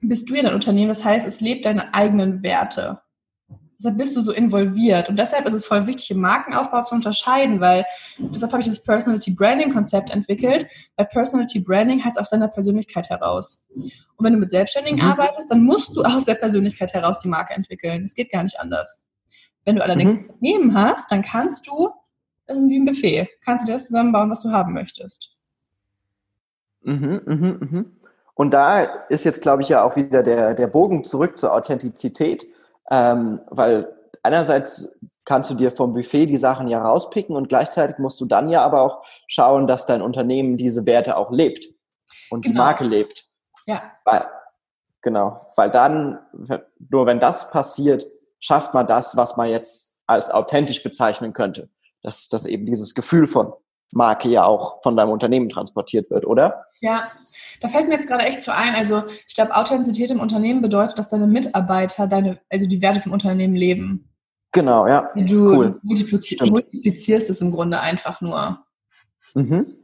bist 0.00 0.28
du 0.28 0.34
ja 0.34 0.42
ein 0.42 0.54
Unternehmen. 0.54 0.88
Das 0.88 1.04
heißt, 1.04 1.26
es 1.26 1.40
lebt 1.40 1.64
deine 1.64 1.94
eigenen 1.94 2.42
Werte. 2.42 3.00
Deshalb 3.78 3.98
bist 3.98 4.16
du 4.16 4.22
so 4.22 4.32
involviert. 4.32 5.08
Und 5.08 5.18
deshalb 5.18 5.46
ist 5.46 5.54
es 5.54 5.66
voll 5.66 5.86
wichtig, 5.86 6.10
im 6.10 6.20
Markenaufbau 6.20 6.82
zu 6.84 6.94
unterscheiden, 6.94 7.60
weil 7.60 7.84
deshalb 8.18 8.52
habe 8.52 8.62
ich 8.62 8.68
das 8.68 8.82
Personality 8.82 9.32
Branding 9.32 9.72
Konzept 9.72 10.10
entwickelt, 10.10 10.66
weil 10.96 11.06
Personality 11.06 11.60
Branding 11.60 12.02
heißt 12.04 12.18
aus 12.18 12.30
deiner 12.30 12.48
Persönlichkeit 12.48 13.10
heraus. 13.10 13.64
Und 13.74 14.24
wenn 14.24 14.32
du 14.32 14.38
mit 14.38 14.50
Selbstständigen 14.50 15.00
mhm. 15.00 15.06
arbeitest, 15.10 15.50
dann 15.50 15.64
musst 15.64 15.96
du 15.96 16.02
aus 16.02 16.24
der 16.24 16.36
Persönlichkeit 16.36 16.94
heraus 16.94 17.20
die 17.20 17.28
Marke 17.28 17.54
entwickeln. 17.54 18.04
Es 18.04 18.14
geht 18.14 18.30
gar 18.30 18.42
nicht 18.42 18.58
anders. 18.60 19.06
Wenn 19.64 19.76
du 19.76 19.82
allerdings 19.82 20.14
mhm. 20.14 20.18
ein 20.18 20.26
Unternehmen 20.30 20.74
hast, 20.74 21.10
dann 21.10 21.22
kannst 21.22 21.66
du, 21.66 21.90
das 22.46 22.58
ist 22.58 22.68
wie 22.68 22.78
ein 22.78 22.84
Buffet, 22.84 23.28
kannst 23.44 23.66
du 23.66 23.72
das 23.72 23.86
zusammenbauen, 23.86 24.30
was 24.30 24.42
du 24.42 24.50
haben 24.50 24.72
möchtest. 24.72 25.33
Mhm, 26.84 27.20
mhm, 27.24 27.58
mhm. 27.60 27.96
Und 28.34 28.52
da 28.52 28.82
ist 29.08 29.24
jetzt, 29.24 29.42
glaube 29.42 29.62
ich, 29.62 29.68
ja 29.68 29.84
auch 29.84 29.96
wieder 29.96 30.22
der, 30.22 30.54
der 30.54 30.66
Bogen 30.66 31.04
zurück 31.04 31.38
zur 31.38 31.54
Authentizität, 31.54 32.46
ähm, 32.90 33.40
weil 33.46 33.94
einerseits 34.22 34.88
kannst 35.24 35.50
du 35.50 35.54
dir 35.54 35.72
vom 35.72 35.94
Buffet 35.94 36.26
die 36.26 36.36
Sachen 36.36 36.68
ja 36.68 36.82
rauspicken 36.82 37.36
und 37.36 37.48
gleichzeitig 37.48 37.98
musst 37.98 38.20
du 38.20 38.26
dann 38.26 38.48
ja 38.48 38.62
aber 38.62 38.82
auch 38.82 39.04
schauen, 39.26 39.66
dass 39.66 39.86
dein 39.86 40.02
Unternehmen 40.02 40.56
diese 40.56 40.84
Werte 40.84 41.16
auch 41.16 41.30
lebt 41.30 41.68
und 42.30 42.42
genau. 42.42 42.52
die 42.52 42.58
Marke 42.58 42.84
lebt. 42.84 43.26
Ja. 43.66 43.82
Weil, 44.04 44.26
genau, 45.00 45.38
weil 45.56 45.70
dann, 45.70 46.18
nur 46.90 47.06
wenn 47.06 47.20
das 47.20 47.50
passiert, 47.50 48.04
schafft 48.40 48.74
man 48.74 48.86
das, 48.86 49.16
was 49.16 49.36
man 49.36 49.48
jetzt 49.48 50.00
als 50.06 50.30
authentisch 50.30 50.82
bezeichnen 50.82 51.32
könnte. 51.32 51.70
Dass, 52.02 52.28
dass 52.28 52.44
eben 52.44 52.66
dieses 52.66 52.94
Gefühl 52.94 53.26
von 53.26 53.54
Marke 53.92 54.28
ja 54.28 54.44
auch 54.44 54.82
von 54.82 54.96
deinem 54.96 55.10
Unternehmen 55.10 55.48
transportiert 55.48 56.10
wird, 56.10 56.26
oder? 56.26 56.64
Ja, 56.80 57.04
da 57.60 57.68
fällt 57.68 57.88
mir 57.88 57.94
jetzt 57.94 58.08
gerade 58.08 58.24
echt 58.24 58.40
so 58.40 58.50
ein. 58.50 58.74
Also 58.74 59.02
ich 59.28 59.34
glaube, 59.34 59.54
Authentizität 59.54 60.10
im 60.10 60.20
Unternehmen 60.20 60.62
bedeutet, 60.62 60.98
dass 60.98 61.08
deine 61.08 61.26
Mitarbeiter 61.26 62.06
deine, 62.06 62.40
also 62.50 62.66
die 62.66 62.82
Werte 62.82 63.00
vom 63.00 63.12
Unternehmen 63.12 63.54
leben. 63.54 64.10
Genau, 64.52 64.86
ja. 64.86 65.10
Du 65.16 65.52
cool. 65.52 65.80
multiplizierst 65.82 67.28
es 67.28 67.40
im 67.40 67.50
Grunde 67.50 67.80
einfach 67.80 68.20
nur. 68.20 68.64
Mhm. 69.34 69.74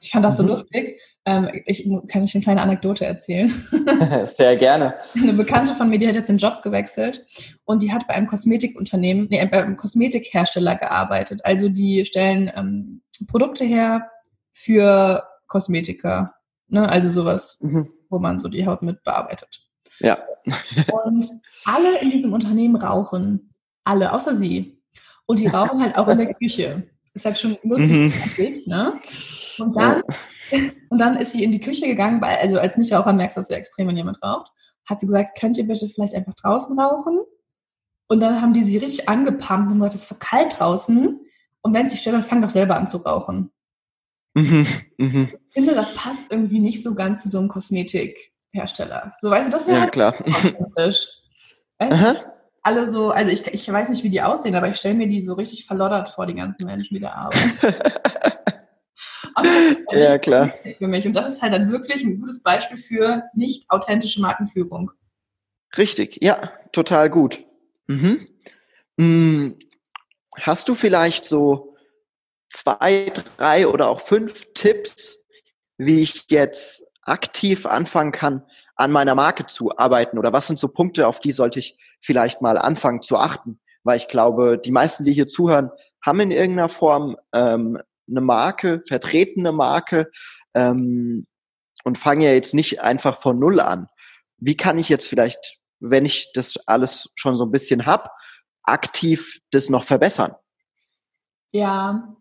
Ich 0.00 0.10
fand 0.10 0.24
das 0.24 0.38
mhm. 0.38 0.46
so 0.46 0.52
lustig. 0.54 1.00
Ähm, 1.24 1.48
ich 1.66 1.88
kann 2.08 2.24
ich 2.24 2.34
eine 2.34 2.42
kleine 2.42 2.62
Anekdote 2.62 3.04
erzählen. 3.04 3.52
Sehr 4.24 4.56
gerne. 4.56 4.94
Eine 5.20 5.34
Bekannte 5.34 5.74
von 5.74 5.88
mir, 5.88 5.98
die 5.98 6.08
hat 6.08 6.14
jetzt 6.14 6.28
den 6.28 6.38
Job 6.38 6.62
gewechselt 6.62 7.26
und 7.64 7.82
die 7.82 7.92
hat 7.92 8.06
bei 8.06 8.14
einem 8.14 8.26
Kosmetikunternehmen, 8.26 9.28
nee, 9.30 9.44
bei 9.46 9.62
einem 9.62 9.76
Kosmetikhersteller 9.76 10.76
gearbeitet. 10.76 11.40
Also 11.44 11.68
die 11.68 12.04
stellen 12.04 12.50
ähm, 12.54 13.02
Produkte 13.26 13.64
her 13.64 14.10
für 14.52 15.24
Kosmetiker. 15.46 16.34
Ne? 16.68 16.88
Also 16.88 17.10
sowas, 17.10 17.58
mhm. 17.60 17.92
wo 18.08 18.18
man 18.18 18.38
so 18.38 18.48
die 18.48 18.66
Haut 18.66 18.82
mit 18.82 19.02
bearbeitet. 19.02 19.62
Ja. 20.00 20.18
und 20.92 21.28
alle 21.64 22.00
in 22.00 22.10
diesem 22.10 22.32
Unternehmen 22.32 22.76
rauchen. 22.76 23.54
Alle, 23.84 24.12
außer 24.12 24.36
sie. 24.36 24.80
Und 25.26 25.38
die 25.38 25.46
rauchen 25.46 25.82
halt 25.82 25.96
auch 25.96 26.08
in 26.08 26.18
der 26.18 26.34
Küche. 26.34 26.88
Ist 27.14 27.24
halt 27.24 27.38
schon 27.38 27.56
lustig, 27.62 27.98
mhm. 28.36 28.72
ne? 28.72 28.96
Und 29.58 29.76
dann, 29.76 30.02
ja. 30.50 30.58
und 30.90 30.98
dann 30.98 31.16
ist 31.16 31.32
sie 31.32 31.42
in 31.42 31.52
die 31.52 31.60
Küche 31.60 31.86
gegangen, 31.86 32.20
weil, 32.20 32.36
also 32.36 32.58
als 32.58 32.76
Nichtraucher 32.76 33.12
merkst 33.12 33.36
du 33.36 33.40
das 33.40 33.48
sehr 33.48 33.58
extrem, 33.58 33.88
wenn 33.88 33.96
jemand 33.96 34.22
raucht. 34.22 34.52
Hat 34.86 35.00
sie 35.00 35.06
gesagt, 35.06 35.38
könnt 35.38 35.58
ihr 35.58 35.66
bitte 35.66 35.88
vielleicht 35.88 36.14
einfach 36.14 36.34
draußen 36.34 36.78
rauchen? 36.78 37.20
Und 38.08 38.20
dann 38.20 38.40
haben 38.40 38.54
die 38.54 38.62
sie 38.62 38.78
richtig 38.78 39.08
angepumpt 39.08 39.70
und 39.70 39.78
gesagt, 39.78 39.94
es 39.94 40.02
ist 40.02 40.08
so 40.08 40.16
kalt 40.18 40.58
draußen. 40.58 41.20
Und 41.68 41.74
wenn 41.74 41.84
es 41.84 41.92
sich 41.92 42.00
stört, 42.00 42.16
dann 42.16 42.22
fang 42.22 42.40
doch 42.40 42.48
selber 42.48 42.76
an 42.76 42.88
zu 42.88 42.96
rauchen. 42.96 43.50
Mhm, 44.32 44.66
mhm. 44.96 45.28
Ich 45.32 45.52
finde, 45.52 45.74
das 45.74 45.94
passt 45.94 46.32
irgendwie 46.32 46.60
nicht 46.60 46.82
so 46.82 46.94
ganz 46.94 47.24
zu 47.24 47.28
so 47.28 47.38
einem 47.38 47.48
Kosmetikhersteller. 47.48 49.12
So, 49.18 49.28
weißt 49.28 49.48
du, 49.48 49.52
das 49.52 49.66
wäre 49.66 49.76
ja, 49.76 49.82
halt 49.82 49.92
klar. 49.92 50.14
authentisch. 50.18 51.08
Weißt 51.78 51.92
du, 51.92 52.24
alle 52.62 52.86
so, 52.86 53.10
also 53.10 53.30
ich, 53.30 53.46
ich 53.48 53.70
weiß 53.70 53.90
nicht, 53.90 54.02
wie 54.02 54.08
die 54.08 54.22
aussehen, 54.22 54.54
aber 54.54 54.70
ich 54.70 54.78
stelle 54.78 54.94
mir 54.94 55.08
die 55.08 55.20
so 55.20 55.34
richtig 55.34 55.66
verloddert 55.66 56.08
vor, 56.08 56.24
die 56.24 56.34
ganzen 56.34 56.64
Menschen, 56.64 56.94
die 56.94 57.00
da 57.00 57.12
arbeiten. 57.12 57.58
ja, 59.92 60.16
klar. 60.16 60.54
Für 60.78 60.88
mich. 60.88 61.06
Und 61.06 61.12
das 61.12 61.28
ist 61.28 61.42
halt 61.42 61.52
dann 61.52 61.70
wirklich 61.70 62.02
ein 62.02 62.18
gutes 62.18 62.42
Beispiel 62.42 62.78
für 62.78 63.24
nicht 63.34 63.68
authentische 63.68 64.22
Markenführung. 64.22 64.90
Richtig, 65.76 66.20
ja, 66.22 66.50
total 66.72 67.10
gut. 67.10 67.44
Mhm. 67.88 68.26
Hast 70.40 70.68
du 70.68 70.74
vielleicht 70.74 71.24
so 71.24 71.76
zwei, 72.48 73.12
drei 73.36 73.66
oder 73.66 73.88
auch 73.88 74.00
fünf 74.00 74.52
Tipps, 74.54 75.24
wie 75.76 76.00
ich 76.00 76.26
jetzt 76.30 76.86
aktiv 77.02 77.66
anfangen 77.66 78.12
kann, 78.12 78.44
an 78.76 78.92
meiner 78.92 79.14
Marke 79.14 79.46
zu 79.46 79.76
arbeiten? 79.76 80.18
Oder 80.18 80.32
was 80.32 80.46
sind 80.46 80.58
so 80.58 80.68
Punkte, 80.68 81.06
auf 81.06 81.20
die 81.20 81.32
sollte 81.32 81.58
ich 81.58 81.78
vielleicht 82.00 82.42
mal 82.42 82.58
anfangen 82.58 83.02
zu 83.02 83.16
achten? 83.16 83.60
Weil 83.84 83.96
ich 83.96 84.08
glaube, 84.08 84.58
die 84.58 84.72
meisten, 84.72 85.04
die 85.04 85.12
hier 85.12 85.28
zuhören, 85.28 85.70
haben 86.04 86.20
in 86.20 86.30
irgendeiner 86.30 86.68
Form 86.68 87.16
ähm, 87.32 87.78
eine 88.08 88.20
Marke, 88.20 88.82
vertreten 88.86 89.40
eine 89.40 89.56
Marke 89.56 90.10
ähm, 90.54 91.26
und 91.84 91.98
fangen 91.98 92.20
ja 92.20 92.32
jetzt 92.32 92.54
nicht 92.54 92.80
einfach 92.80 93.20
von 93.20 93.38
Null 93.38 93.60
an. 93.60 93.88
Wie 94.38 94.56
kann 94.56 94.78
ich 94.78 94.88
jetzt 94.88 95.08
vielleicht, 95.08 95.58
wenn 95.80 96.04
ich 96.04 96.32
das 96.32 96.58
alles 96.66 97.10
schon 97.16 97.36
so 97.36 97.44
ein 97.44 97.50
bisschen 97.50 97.86
hab, 97.86 98.12
aktiv 98.62 99.40
das 99.50 99.68
noch 99.68 99.84
verbessern? 99.84 100.34
Ja, 101.52 102.16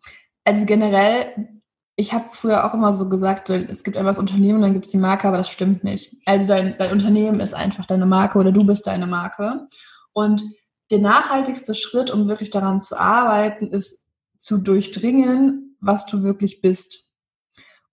also 0.45 0.65
generell, 0.65 1.59
ich 1.95 2.13
habe 2.13 2.29
früher 2.31 2.65
auch 2.65 2.73
immer 2.73 2.93
so 2.93 3.09
gesagt, 3.09 3.49
es 3.49 3.83
gibt 3.83 3.97
einfach 3.97 4.11
das 4.11 4.19
Unternehmen 4.19 4.55
und 4.55 4.61
dann 4.61 4.73
gibt 4.73 4.85
es 4.85 4.91
die 4.91 4.97
Marke, 4.97 5.27
aber 5.27 5.37
das 5.37 5.49
stimmt 5.49 5.83
nicht. 5.83 6.15
Also 6.25 6.53
dein, 6.53 6.77
dein 6.77 6.91
Unternehmen 6.91 7.39
ist 7.39 7.53
einfach 7.53 7.85
deine 7.85 8.05
Marke 8.05 8.39
oder 8.39 8.51
du 8.51 8.65
bist 8.65 8.87
deine 8.87 9.07
Marke. 9.07 9.67
Und 10.13 10.43
der 10.89 10.99
nachhaltigste 10.99 11.75
Schritt, 11.75 12.11
um 12.11 12.29
wirklich 12.29 12.49
daran 12.49 12.79
zu 12.79 12.97
arbeiten, 12.97 13.67
ist 13.67 14.05
zu 14.37 14.57
durchdringen, 14.57 15.75
was 15.81 16.05
du 16.05 16.23
wirklich 16.23 16.61
bist. 16.61 17.06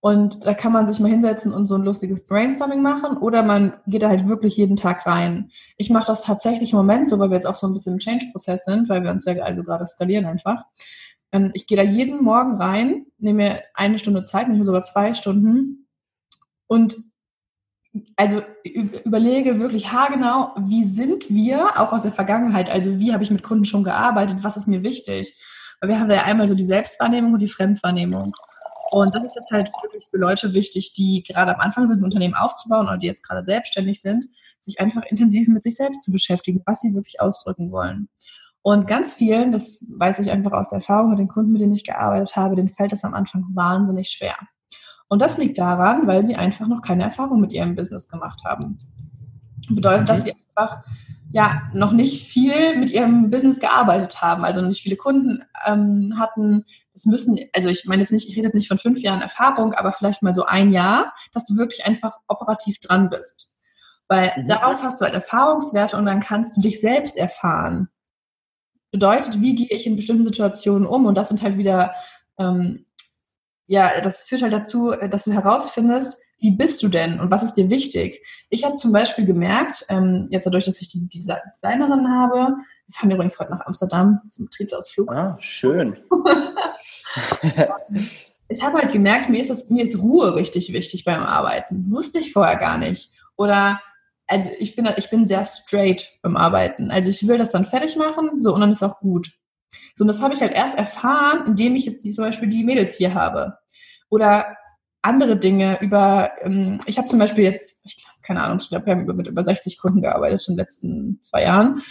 Und 0.05 0.45
da 0.45 0.53
kann 0.53 0.71
man 0.71 0.85
sich 0.85 0.99
mal 0.99 1.09
hinsetzen 1.09 1.51
und 1.51 1.65
so 1.65 1.73
ein 1.73 1.81
lustiges 1.81 2.23
Brainstorming 2.23 2.83
machen 2.83 3.17
oder 3.17 3.41
man 3.41 3.73
geht 3.87 4.03
da 4.03 4.09
halt 4.09 4.27
wirklich 4.27 4.55
jeden 4.55 4.75
Tag 4.75 5.07
rein. 5.07 5.49
Ich 5.77 5.89
mache 5.89 6.05
das 6.05 6.21
tatsächlich 6.21 6.73
im 6.73 6.77
Moment 6.77 7.07
so, 7.07 7.17
weil 7.17 7.31
wir 7.31 7.33
jetzt 7.33 7.47
auch 7.47 7.55
so 7.55 7.65
ein 7.65 7.73
bisschen 7.73 7.93
im 7.93 7.97
Change-Prozess 7.97 8.65
sind, 8.65 8.87
weil 8.87 9.03
wir 9.03 9.09
uns 9.09 9.25
ja 9.25 9.33
also 9.41 9.63
gerade 9.63 9.83
skalieren 9.87 10.27
einfach. 10.27 10.63
Ähm, 11.31 11.49
ich 11.55 11.65
gehe 11.65 11.75
da 11.75 11.81
jeden 11.81 12.23
Morgen 12.23 12.55
rein, 12.55 13.07
nehme 13.17 13.43
mir 13.43 13.61
eine 13.73 13.97
Stunde 13.97 14.21
Zeit, 14.21 14.47
nehme 14.47 14.63
sogar 14.63 14.83
zwei 14.83 15.15
Stunden 15.15 15.87
und 16.67 16.95
also 18.15 18.43
überlege 18.63 19.59
wirklich 19.59 19.91
haargenau, 19.91 20.51
wie 20.67 20.83
sind 20.83 21.31
wir 21.31 21.81
auch 21.81 21.93
aus 21.93 22.03
der 22.03 22.11
Vergangenheit, 22.11 22.69
also 22.69 22.99
wie 22.99 23.11
habe 23.11 23.23
ich 23.23 23.31
mit 23.31 23.41
Kunden 23.41 23.65
schon 23.65 23.83
gearbeitet, 23.83 24.43
was 24.43 24.55
ist 24.55 24.67
mir 24.67 24.83
wichtig. 24.83 25.35
Weil 25.81 25.89
wir 25.89 25.99
haben 25.99 26.09
da 26.09 26.15
ja 26.15 26.23
einmal 26.25 26.47
so 26.47 26.53
die 26.53 26.63
Selbstwahrnehmung 26.63 27.33
und 27.33 27.41
die 27.41 27.47
Fremdwahrnehmung. 27.47 28.35
Und 28.91 29.15
das 29.15 29.23
ist 29.23 29.35
jetzt 29.35 29.51
halt 29.51 29.71
wirklich 29.81 30.05
für 30.09 30.17
Leute 30.17 30.53
wichtig, 30.53 30.93
die 30.93 31.23
gerade 31.23 31.53
am 31.53 31.59
Anfang 31.59 31.87
sind, 31.87 31.99
ein 31.99 32.03
Unternehmen 32.03 32.35
aufzubauen 32.35 32.87
oder 32.87 32.97
die 32.97 33.07
jetzt 33.07 33.27
gerade 33.27 33.43
selbstständig 33.43 34.01
sind, 34.01 34.25
sich 34.61 34.79
einfach 34.79 35.03
intensiv 35.03 35.47
mit 35.47 35.63
sich 35.63 35.75
selbst 35.75 36.03
zu 36.03 36.11
beschäftigen, 36.11 36.61
was 36.65 36.81
sie 36.81 36.93
wirklich 36.93 37.19
ausdrücken 37.19 37.71
wollen. 37.71 38.09
Und 38.61 38.87
ganz 38.87 39.13
vielen, 39.13 39.51
das 39.51 39.85
weiß 39.95 40.19
ich 40.19 40.31
einfach 40.31 40.51
aus 40.51 40.69
der 40.69 40.77
Erfahrung 40.77 41.11
mit 41.11 41.19
den 41.19 41.27
Kunden, 41.27 41.51
mit 41.51 41.61
denen 41.61 41.73
ich 41.73 41.83
gearbeitet 41.83 42.35
habe, 42.35 42.55
denen 42.55 42.69
fällt 42.69 42.91
das 42.91 43.03
am 43.03 43.13
Anfang 43.13 43.45
wahnsinnig 43.53 44.09
schwer. 44.09 44.35
Und 45.07 45.21
das 45.21 45.37
liegt 45.37 45.57
daran, 45.57 46.07
weil 46.07 46.25
sie 46.25 46.35
einfach 46.35 46.67
noch 46.67 46.81
keine 46.81 47.03
Erfahrung 47.03 47.41
mit 47.41 47.53
ihrem 47.53 47.75
Business 47.75 48.07
gemacht 48.07 48.41
haben. 48.43 48.79
Bedeutet, 49.69 50.09
dass 50.09 50.21
mhm. 50.21 50.25
sie 50.25 50.33
einfach 50.55 50.83
ja 51.31 51.61
noch 51.73 51.91
nicht 51.91 52.27
viel 52.27 52.77
mit 52.77 52.89
ihrem 52.89 53.29
Business 53.29 53.59
gearbeitet 53.59 54.21
haben, 54.21 54.43
also 54.43 54.61
nicht 54.61 54.81
viele 54.81 54.95
Kunden 54.95 55.43
ähm, 55.65 56.15
hatten. 56.17 56.65
Das 56.95 57.05
müssen, 57.05 57.37
also 57.53 57.69
ich 57.69 57.85
meine 57.85 58.01
jetzt 58.01 58.11
nicht, 58.11 58.27
ich 58.27 58.35
rede 58.35 58.47
jetzt 58.47 58.55
nicht 58.55 58.69
von 58.69 58.79
fünf 58.79 59.01
Jahren 59.01 59.21
Erfahrung, 59.21 59.73
aber 59.73 59.91
vielleicht 59.91 60.23
mal 60.23 60.33
so 60.33 60.45
ein 60.45 60.71
Jahr, 60.71 61.13
dass 61.33 61.45
du 61.45 61.57
wirklich 61.57 61.85
einfach 61.85 62.17
operativ 62.27 62.79
dran 62.79 63.09
bist. 63.09 63.51
Weil 64.07 64.33
mhm. 64.35 64.47
daraus 64.47 64.81
hast 64.81 64.99
du 64.99 65.05
halt 65.05 65.13
Erfahrungswerte 65.13 65.97
und 65.97 66.05
dann 66.05 66.21
kannst 66.21 66.57
du 66.57 66.61
dich 66.61 66.81
selbst 66.81 67.17
erfahren 67.17 67.89
bedeutet, 68.95 69.41
wie 69.41 69.55
gehe 69.55 69.67
ich 69.69 69.85
in 69.85 69.97
bestimmten 69.97 70.23
Situationen 70.23 70.87
um? 70.87 71.05
Und 71.05 71.15
das 71.15 71.27
sind 71.27 71.41
halt 71.41 71.57
wieder, 71.57 71.93
ähm, 72.39 72.85
ja, 73.67 73.99
das 73.99 74.21
führt 74.21 74.41
halt 74.41 74.53
dazu, 74.53 74.91
dass 74.91 75.25
du 75.25 75.33
herausfindest, 75.33 76.21
wie 76.39 76.51
bist 76.51 76.83
du 76.83 76.89
denn 76.89 77.19
und 77.19 77.31
was 77.31 77.43
ist 77.43 77.53
dir 77.53 77.69
wichtig? 77.69 78.21
Ich 78.49 78.63
habe 78.63 78.75
zum 78.75 78.91
Beispiel 78.91 79.25
gemerkt, 79.25 79.85
ähm, 79.89 80.27
jetzt 80.29 80.45
dadurch, 80.45 80.65
dass 80.65 80.81
ich 80.81 80.89
die, 80.89 81.07
die 81.07 81.19
Designerin 81.19 82.09
habe, 82.09 82.55
wir 82.87 82.93
fahren 82.93 83.11
übrigens 83.11 83.39
heute 83.39 83.51
nach 83.51 83.65
Amsterdam 83.65 84.21
zum 84.29 84.45
Betriebsausflug. 84.45 85.11
Ah, 85.11 85.37
schön. 85.39 85.97
ich 88.49 88.63
habe 88.63 88.77
halt 88.77 88.91
gemerkt, 88.91 89.29
mir 89.29 89.39
ist, 89.39 89.49
das, 89.49 89.69
mir 89.69 89.83
ist 89.83 90.01
Ruhe 90.01 90.35
richtig 90.35 90.71
wichtig 90.73 91.03
beim 91.03 91.23
Arbeiten. 91.23 91.89
Wusste 91.89 92.19
ich 92.19 92.33
vorher 92.33 92.57
gar 92.57 92.77
nicht. 92.77 93.11
Oder 93.37 93.81
also 94.27 94.49
ich 94.59 94.75
bin, 94.75 94.87
ich 94.97 95.09
bin 95.09 95.25
sehr 95.25 95.45
straight 95.45 96.07
beim 96.21 96.35
Arbeiten. 96.37 96.91
Also 96.91 97.09
ich 97.09 97.27
will 97.27 97.37
das 97.37 97.51
dann 97.51 97.65
fertig 97.65 97.95
machen, 97.95 98.35
so, 98.35 98.53
und 98.53 98.61
dann 98.61 98.71
ist 98.71 98.83
auch 98.83 98.99
gut. 98.99 99.31
So, 99.95 100.03
und 100.03 100.07
das 100.07 100.21
habe 100.21 100.33
ich 100.33 100.41
halt 100.41 100.53
erst 100.53 100.77
erfahren, 100.77 101.47
indem 101.47 101.75
ich 101.75 101.85
jetzt 101.85 102.03
die, 102.03 102.11
zum 102.11 102.23
Beispiel 102.23 102.49
die 102.49 102.63
Mädels 102.63 102.97
hier 102.97 103.13
habe. 103.13 103.57
Oder 104.09 104.57
andere 105.05 105.37
Dinge 105.37 105.79
über, 105.81 106.31
ähm, 106.41 106.79
ich 106.85 106.97
habe 106.97 107.07
zum 107.07 107.19
Beispiel 107.19 107.43
jetzt, 107.43 107.79
ich 107.83 107.95
glaube, 107.95 108.19
keine 108.23 108.43
Ahnung, 108.43 108.57
ich 108.59 108.69
glaube, 108.69 108.85
wir 108.85 108.93
haben 108.93 109.05
mit 109.05 109.27
über 109.27 109.43
60 109.43 109.77
Kunden 109.77 110.01
gearbeitet 110.01 110.47
in 110.47 110.53
den 110.53 110.59
letzten 110.59 111.19
zwei 111.21 111.43
Jahren. 111.43 111.81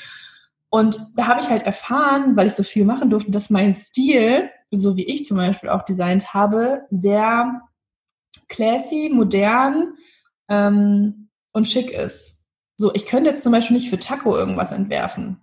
Und 0.68 0.99
da 1.16 1.28
habe 1.28 1.40
ich 1.40 1.49
halt 1.49 1.62
erfahren, 1.62 2.37
weil 2.37 2.49
ich 2.49 2.54
so 2.54 2.64
viel 2.64 2.85
machen 2.85 3.09
durfte, 3.09 3.30
dass 3.30 3.49
mein 3.49 3.75
Stil, 3.75 4.50
so 4.73 4.97
wie 4.97 5.04
ich 5.04 5.25
zum 5.25 5.37
Beispiel 5.37 5.68
auch 5.68 5.85
designt 5.85 6.35
habe, 6.35 6.83
sehr 6.90 7.62
classy, 8.49 9.11
modern 9.12 9.94
ähm, 10.49 11.28
und 11.52 11.68
schick 11.68 11.92
ist. 11.92 12.44
So, 12.76 12.92
ich 12.92 13.06
könnte 13.06 13.30
jetzt 13.30 13.42
zum 13.42 13.52
Beispiel 13.52 13.76
nicht 13.76 13.88
für 13.88 14.00
Taco 14.00 14.37
irgendwas 14.37 14.73
entwerfen, 14.73 15.40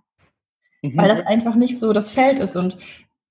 mhm. 0.82 0.96
weil 0.96 1.08
das 1.08 1.20
einfach 1.20 1.54
nicht 1.54 1.78
so 1.78 1.94
das 1.94 2.10
Feld 2.10 2.38
ist. 2.38 2.56
Und 2.56 2.76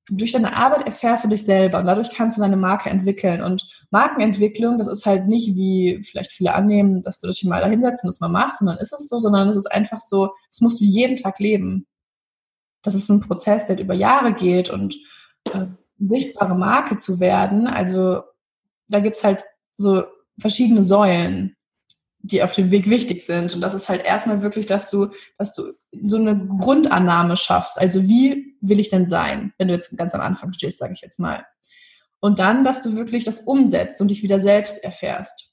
durch 0.10 0.32
deine 0.32 0.56
Arbeit 0.56 0.86
erfährst 0.86 1.24
du 1.24 1.28
dich 1.28 1.44
selber 1.44 1.80
und 1.80 1.86
dadurch 1.86 2.10
kannst 2.10 2.38
du 2.38 2.42
deine 2.42 2.58
Marke 2.58 2.90
entwickeln. 2.90 3.42
Und 3.42 3.68
Markenentwicklung, 3.92 4.78
das 4.78 4.88
ist 4.88 5.06
halt 5.06 5.28
nicht 5.28 5.56
wie 5.56 6.02
vielleicht 6.04 6.34
viele 6.34 6.54
annehmen, 6.54 7.04
dass 7.04 7.20
du 7.20 7.28
dich 7.28 7.44
mal 7.44 7.62
da 7.62 7.68
hinsetzt 7.68 8.04
und 8.04 8.10
das 8.10 8.20
mal 8.20 8.28
machst, 8.28 8.62
dann 8.62 8.78
ist 8.78 8.94
es 8.94 9.08
so, 9.08 9.20
sondern 9.20 9.50
es 9.50 9.58
ist 9.58 9.72
einfach 9.72 10.00
so, 10.00 10.34
das 10.50 10.62
musst 10.62 10.80
du 10.82 10.86
jeden 10.86 11.18
Tag 11.18 11.40
leben. 11.40 11.88
Das 12.84 12.96
ist 12.96 13.10
ein 13.10 13.22
Prozess, 13.22 13.66
der 13.66 13.80
über 13.80 13.94
Jahre 13.94 14.34
geht 14.34 14.70
und 14.70 14.96
äh, 15.52 15.68
sichtbare 16.00 16.56
Marke 16.56 16.98
zu 16.98 17.20
werden, 17.20 17.68
also 17.68 18.24
da 18.88 19.00
gibt's 19.00 19.24
halt 19.24 19.44
so 19.76 20.04
verschiedene 20.40 20.84
Säulen 20.84 21.56
die 22.24 22.44
auf 22.44 22.52
dem 22.52 22.72
Weg 22.72 22.90
wichtig 22.90 23.26
sind. 23.26 23.54
Und 23.54 23.62
das 23.62 23.74
ist 23.74 23.90
halt 23.90 24.04
erstmal 24.04 24.42
wirklich, 24.44 24.66
dass 24.66 24.90
du, 24.90 25.08
dass 25.38 25.54
du 25.54 25.74
so 26.02 26.18
eine 26.18 26.38
Grundannahme 26.60 27.36
schaffst. 27.36 27.80
Also 27.80 28.08
wie 28.08 28.58
will 28.62 28.80
ich 28.80 28.90
denn 28.90 29.06
sein, 29.06 29.54
wenn 29.58 29.68
du 29.68 29.74
jetzt 29.74 29.96
ganz 29.98 30.14
am 30.14 30.22
Anfang 30.22 30.54
stehst, 30.54 30.78
sage 30.78 30.94
ich 30.94 31.02
jetzt 31.02 31.20
mal. 31.20 31.46
Und 32.20 32.40
dann, 32.40 32.64
dass 32.64 32.82
du 32.84 32.96
wirklich 32.96 33.24
das 33.24 33.40
umsetzt 33.40 34.02
und 34.02 34.10
dich 34.10 34.22
wieder 34.22 34.40
selbst 34.40 34.84
erfährst. 34.84 35.52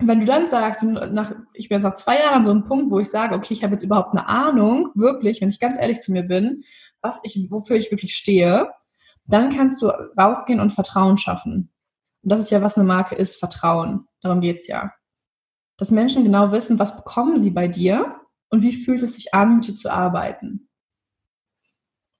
Wenn 0.00 0.20
du 0.20 0.26
dann 0.26 0.46
sagst, 0.46 0.82
nach, 0.84 1.32
ich 1.54 1.68
bin 1.68 1.76
jetzt 1.76 1.84
nach 1.84 1.94
zwei 1.94 2.20
Jahren 2.20 2.34
an 2.34 2.44
so 2.44 2.50
einem 2.52 2.64
Punkt, 2.64 2.90
wo 2.92 3.00
ich 3.00 3.10
sage, 3.10 3.34
okay, 3.34 3.54
ich 3.54 3.64
habe 3.64 3.72
jetzt 3.72 3.82
überhaupt 3.82 4.12
eine 4.12 4.28
Ahnung, 4.28 4.90
wirklich, 4.94 5.40
wenn 5.40 5.48
ich 5.48 5.58
ganz 5.58 5.76
ehrlich 5.76 6.00
zu 6.00 6.12
mir 6.12 6.22
bin, 6.22 6.62
was 7.00 7.20
ich, 7.24 7.48
wofür 7.50 7.76
ich 7.76 7.90
wirklich 7.90 8.14
stehe, 8.14 8.68
dann 9.24 9.50
kannst 9.50 9.82
du 9.82 9.88
rausgehen 9.88 10.60
und 10.60 10.72
Vertrauen 10.72 11.16
schaffen. 11.16 11.72
Und 12.22 12.32
das 12.32 12.40
ist 12.40 12.50
ja, 12.50 12.62
was 12.62 12.76
eine 12.76 12.86
Marke 12.86 13.16
ist, 13.16 13.36
Vertrauen. 13.36 14.06
Darum 14.20 14.40
geht's 14.40 14.68
ja 14.68 14.92
dass 15.78 15.90
Menschen 15.90 16.24
genau 16.24 16.52
wissen, 16.52 16.78
was 16.78 16.96
bekommen 16.96 17.40
sie 17.40 17.50
bei 17.50 17.68
dir 17.68 18.20
und 18.50 18.62
wie 18.62 18.72
fühlt 18.72 19.02
es 19.02 19.14
sich 19.14 19.32
an, 19.32 19.56
mit 19.56 19.68
dir 19.68 19.74
zu 19.76 19.90
arbeiten. 19.90 20.68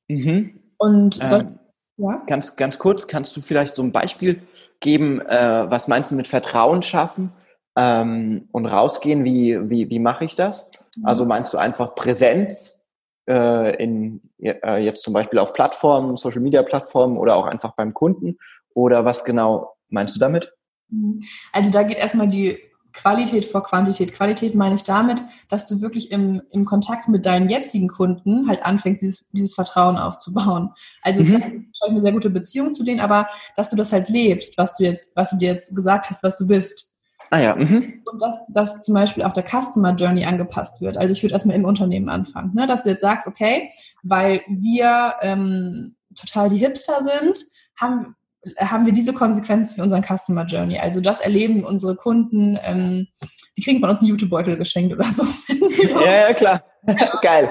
Mhm. 0.09 0.61
Und 0.79 1.19
ähm, 1.21 1.59
ja? 1.97 2.23
ganz, 2.27 2.57
ganz 2.57 2.79
kurz, 2.79 3.07
kannst 3.07 3.37
du 3.37 3.41
vielleicht 3.41 3.75
so 3.75 3.83
ein 3.83 3.93
Beispiel 3.93 4.43
geben, 4.81 5.21
äh, 5.21 5.71
was 5.71 5.89
meinst 5.89 6.13
du 6.13 6.15
mit 6.15 6.29
Vertrauen 6.29 6.83
schaffen 6.83 7.33
ähm, 7.77 8.49
und 8.53 8.67
rausgehen, 8.67 9.25
wie, 9.25 9.69
wie, 9.69 9.91
wie 9.91 9.99
mache 9.99 10.25
ich 10.25 10.37
das? 10.37 10.71
Mhm. 10.97 11.07
Also 11.07 11.25
meinst 11.25 11.53
du 11.53 11.59
einfach 11.59 11.97
Präsenz 11.97 12.85
äh, 13.29 13.83
in, 13.83 14.23
äh, 14.41 14.79
jetzt 14.79 15.03
zum 15.03 15.13
Beispiel 15.13 15.41
auf 15.41 15.53
Plattformen, 15.53 16.17
Social 16.17 16.41
Media 16.41 16.63
Plattformen 16.63 17.19
oder 17.19 17.35
auch 17.35 17.47
einfach 17.47 17.75
beim 17.75 17.93
Kunden? 17.93 18.39
Oder 18.73 19.05
was 19.05 19.25
genau 19.25 19.75
meinst 19.89 20.15
du 20.15 20.21
damit? 20.21 20.53
Mhm. 20.89 21.21
Also 21.53 21.71
da 21.71 21.83
geht 21.83 21.99
erstmal 21.99 22.29
die 22.29 22.61
Qualität 22.93 23.45
vor 23.45 23.63
Quantität. 23.63 24.13
Qualität 24.13 24.55
meine 24.55 24.75
ich 24.75 24.83
damit, 24.83 25.23
dass 25.49 25.67
du 25.67 25.81
wirklich 25.81 26.11
im, 26.11 26.43
im 26.51 26.65
Kontakt 26.65 27.09
mit 27.09 27.27
deinen 27.27 27.49
jetzigen 27.49 27.89
Kunden 27.89 28.49
halt 28.49 28.63
anfängst, 28.65 29.03
dieses, 29.03 29.27
dieses 29.33 29.55
Vertrauen 29.55 29.97
aufzubauen. 29.97 30.71
Also 31.03 31.23
mhm. 31.23 31.69
ich 31.73 31.81
habe 31.83 31.91
eine 31.91 32.01
sehr 32.01 32.13
gute 32.13 32.31
Beziehung 32.31 32.75
zu 32.75 32.83
denen, 32.83 33.01
aber 33.01 33.29
dass 33.57 33.69
du 33.69 33.77
das 33.77 33.93
halt 33.93 34.09
lebst, 34.09 34.59
was 34.59 34.77
du 34.77 34.85
jetzt, 34.85 35.15
was 35.17 35.31
du 35.31 35.37
dir 35.37 35.53
jetzt 35.53 35.75
gesagt 35.75 36.11
hast, 36.11 36.23
was 36.23 36.37
du 36.37 36.47
bist. 36.47 36.95
Ah 37.31 37.41
ja. 37.41 37.57
Mhm. 37.57 38.03
Und 38.11 38.23
dass, 38.23 38.47
dass 38.49 38.83
zum 38.83 38.95
Beispiel 38.95 39.23
auch 39.23 39.33
der 39.33 39.45
Customer 39.45 39.95
Journey 39.95 40.25
angepasst 40.25 40.81
wird. 40.81 40.97
Also 40.97 41.13
ich 41.13 41.23
würde 41.23 41.35
erstmal 41.35 41.57
im 41.57 41.65
Unternehmen 41.65 42.09
anfangen, 42.09 42.55
ne? 42.55 42.67
dass 42.67 42.85
du 42.85 42.91
jetzt 42.91 43.03
sagst, 43.03 43.27
okay, 43.27 43.71
weil 44.03 44.43
wir 44.49 45.15
ähm, 45.21 45.97
total 46.15 46.49
die 46.49 46.57
Hipster 46.57 47.03
sind, 47.03 47.45
haben, 47.79 48.17
haben 48.59 48.87
wir 48.87 48.93
diese 48.93 49.13
Konsequenzen 49.13 49.77
für 49.77 49.83
unseren 49.83 50.03
Customer 50.03 50.45
Journey. 50.45 50.79
Also 50.79 51.01
das 51.01 51.21
erleben 51.21 51.65
unsere 51.65 51.97
Kunden, 51.97 52.59
ähm, 52.63 53.09
die 53.57 53.63
kriegen 53.63 53.81
von 53.81 53.91
uns 53.91 53.99
einen 53.99 54.09
YouTube-Beutel 54.09 54.57
geschenkt 54.57 54.93
oder 54.95 55.11
so. 55.11 55.25
ja, 56.05 56.29
ja, 56.29 56.35
klar. 56.35 56.65
Geil. 57.23 57.51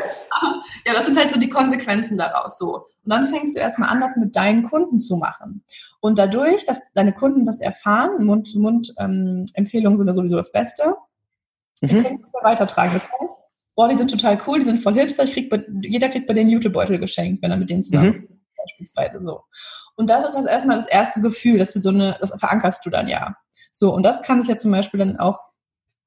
Ja, 0.86 0.94
das 0.94 1.06
sind 1.06 1.18
halt 1.18 1.30
so 1.30 1.40
die 1.40 1.50
Konsequenzen 1.50 2.18
daraus 2.18 2.58
so. 2.58 2.76
Und 2.76 3.12
dann 3.12 3.26
fängst 3.26 3.56
du 3.56 3.60
erstmal 3.60 3.90
an, 3.90 4.02
das 4.02 4.16
mit 4.18 4.36
deinen 4.36 4.64
Kunden 4.64 4.98
zu 5.00 5.18
machen. 5.18 5.64
Und 6.00 6.18
dadurch, 6.18 6.66
dass 6.66 6.82
deine 6.94 7.14
Kunden 7.14 7.46
das 7.46 7.60
erfahren, 7.60 8.26
Mund-zu-Mund-Empfehlungen 8.26 9.94
ähm, 9.94 9.98
sind 9.98 10.08
ja 10.08 10.14
sowieso 10.14 10.38
das 10.38 10.52
Beste, 10.52 10.96
mhm. 11.82 11.88
dann 11.88 12.04
kannst 12.04 12.36
du 12.36 12.44
weitertragen. 12.44 12.94
Das 12.94 13.04
heißt, 13.04 13.42
boah, 13.76 13.88
die 13.88 13.96
sind 13.96 14.10
total 14.10 14.38
cool, 14.48 14.60
die 14.60 14.66
sind 14.66 14.80
voll 14.80 14.96
hipster, 14.96 15.26
krieg 15.26 15.50
bei, 15.50 15.64
jeder 15.84 16.10
kriegt 16.10 16.28
bei 16.28 16.34
denen 16.34 16.50
YouTube-Beutel 16.50 17.00
geschenkt, 17.00 17.44
wenn 17.44 17.52
er 17.52 17.58
mit 17.58 17.70
denen 17.70 17.84
zusammen 17.84 18.08
mhm. 18.08 18.37
Beispielsweise 18.68 19.24
so. 19.24 19.42
Und 19.96 20.10
das 20.10 20.26
ist 20.26 20.36
das 20.36 20.46
erstmal 20.46 20.76
das 20.78 20.88
erste 20.88 21.22
Gefühl, 21.22 21.58
dass 21.58 21.74
du 21.74 21.80
so 21.80 21.90
eine, 21.90 22.18
das 22.20 22.32
verankerst 22.38 22.86
du 22.86 22.90
dann 22.90 23.08
ja. 23.08 23.36
So, 23.72 23.94
und 23.94 24.04
das 24.04 24.22
kann 24.22 24.42
sich 24.42 24.50
ja 24.50 24.58
zum 24.58 24.72
Beispiel 24.72 25.00
dann 25.00 25.18
auch 25.18 25.40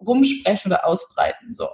rumsprechen 0.04 0.70
oder 0.70 0.86
ausbreiten. 0.86 1.52
So. 1.52 1.68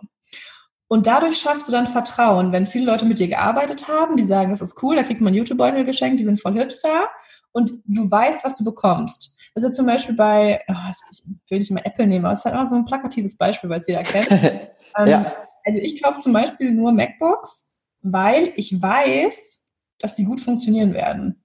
Und 0.89 1.07
dadurch 1.07 1.39
schaffst 1.39 1.67
du 1.67 1.73
dann 1.73 1.87
Vertrauen, 1.87 2.53
wenn 2.53 2.67
viele 2.67 2.87
Leute 2.87 3.07
mit 3.07 3.19
dir 3.19 3.29
gearbeitet 3.29 3.89
haben, 3.89 4.17
die 4.17 4.23
sagen, 4.23 4.51
das 4.51 4.61
ist 4.61 4.83
cool, 4.83 4.95
da 4.95 5.03
kriegt 5.03 5.21
man 5.21 5.35
YouTube-Beutel 5.35 5.85
geschenkt, 5.85 6.21
die 6.21 6.25
sind 6.25 6.41
voll 6.41 6.55
hipster 6.55 7.09
und 7.53 7.73
du 7.87 8.09
weißt, 8.09 8.45
was 8.45 8.57
du 8.57 8.65
bekommst. 8.65 9.37
Das 9.55 9.65
ist 9.65 9.71
ja 9.71 9.73
zum 9.73 9.87
Beispiel 9.87 10.15
bei, 10.15 10.63
oh, 10.69 10.75
ich 11.11 11.51
will 11.51 11.59
nicht 11.59 11.71
immer 11.71 11.85
Apple 11.85 12.07
nehmen, 12.07 12.25
aber 12.25 12.35
es 12.35 12.41
ist 12.41 12.45
halt 12.45 12.55
immer 12.55 12.67
so 12.67 12.77
ein 12.77 12.85
plakatives 12.85 13.37
Beispiel, 13.37 13.71
weil 13.71 13.81
es 13.81 13.89
jeder 13.89 14.03
kennt. 14.03 14.31
ähm, 14.99 15.09
ja. 15.09 15.33
Also 15.65 15.81
ich 15.81 16.01
kaufe 16.01 16.21
zum 16.21 16.33
Beispiel 16.33 16.71
nur 16.71 16.93
MacBooks, 16.93 17.73
weil 18.03 18.53
ich 18.57 18.81
weiß, 18.81 19.66
dass 19.99 20.15
die 20.15 20.25
gut 20.25 20.41
funktionieren 20.41 20.95
werden. 20.95 21.43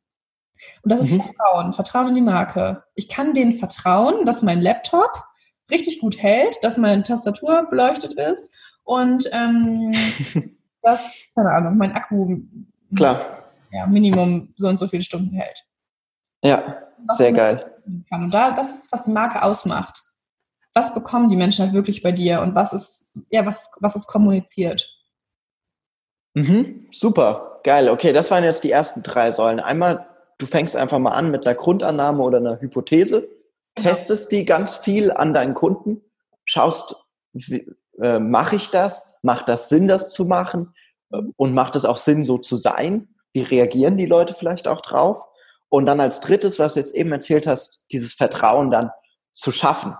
Und 0.83 0.91
das 0.91 0.99
ist 0.99 1.11
mhm. 1.11 1.23
Vertrauen, 1.23 1.73
Vertrauen 1.73 2.09
in 2.09 2.15
die 2.15 2.21
Marke. 2.21 2.83
Ich 2.95 3.09
kann 3.09 3.33
denen 3.33 3.53
vertrauen, 3.53 4.25
dass 4.25 4.41
mein 4.41 4.61
Laptop 4.61 5.23
richtig 5.69 5.99
gut 5.99 6.21
hält, 6.21 6.57
dass 6.61 6.77
meine 6.77 7.03
Tastatur 7.03 7.67
beleuchtet 7.69 8.13
ist 8.13 8.55
und 8.83 9.29
ähm, 9.31 9.93
dass, 10.81 11.11
keine 11.35 11.51
Ahnung, 11.51 11.77
mein 11.77 11.93
Akku 11.93 12.41
Klar. 12.95 13.51
Ja, 13.71 13.87
Minimum 13.87 14.53
so 14.57 14.67
und 14.67 14.77
so 14.77 14.87
viele 14.87 15.03
Stunden 15.03 15.33
hält. 15.33 15.65
Ja, 16.43 16.81
was 17.07 17.17
sehr 17.17 17.31
geil. 17.31 17.73
Kann. 18.09 18.25
Und 18.25 18.33
da, 18.33 18.51
das 18.55 18.71
ist, 18.71 18.91
was 18.91 19.03
die 19.03 19.11
Marke 19.11 19.41
ausmacht. 19.41 20.03
Was 20.73 20.93
bekommen 20.93 21.29
die 21.29 21.35
Menschen 21.35 21.65
halt 21.65 21.73
wirklich 21.73 22.01
bei 22.01 22.11
dir 22.11 22.41
und 22.41 22.55
was 22.55 22.73
ist, 22.73 23.11
ja, 23.29 23.45
was, 23.45 23.71
was 23.79 23.95
ist 23.95 24.07
kommuniziert? 24.07 24.89
Mhm, 26.33 26.87
super, 26.91 27.59
geil. 27.63 27.89
Okay, 27.89 28.13
das 28.13 28.31
waren 28.31 28.43
jetzt 28.43 28.63
die 28.63 28.71
ersten 28.71 29.03
drei 29.03 29.31
Säulen. 29.31 29.59
Einmal 29.59 30.07
du 30.41 30.47
fängst 30.47 30.75
einfach 30.75 30.99
mal 30.99 31.11
an 31.11 31.31
mit 31.31 31.45
einer 31.45 31.55
Grundannahme 31.55 32.23
oder 32.23 32.39
einer 32.39 32.59
Hypothese, 32.59 33.29
testest 33.75 34.31
die 34.31 34.45
ganz 34.45 34.75
viel 34.75 35.11
an 35.11 35.33
deinen 35.33 35.53
Kunden, 35.53 36.01
schaust, 36.45 36.95
äh, 38.01 38.19
mache 38.19 38.55
ich 38.55 38.71
das? 38.71 39.15
Macht 39.21 39.47
das 39.47 39.69
Sinn, 39.69 39.87
das 39.87 40.11
zu 40.11 40.25
machen? 40.25 40.73
Und 41.35 41.53
macht 41.53 41.75
es 41.75 41.85
auch 41.85 41.97
Sinn, 41.97 42.23
so 42.23 42.37
zu 42.37 42.57
sein? 42.57 43.09
Wie 43.33 43.41
reagieren 43.41 43.97
die 43.97 44.05
Leute 44.05 44.33
vielleicht 44.33 44.67
auch 44.67 44.81
drauf? 44.81 45.23
Und 45.69 45.85
dann 45.85 45.99
als 45.99 46.19
drittes, 46.21 46.57
was 46.57 46.73
du 46.73 46.79
jetzt 46.79 46.95
eben 46.95 47.11
erzählt 47.11 47.47
hast, 47.47 47.85
dieses 47.91 48.13
Vertrauen 48.13 48.71
dann 48.71 48.91
zu 49.33 49.51
schaffen. 49.51 49.95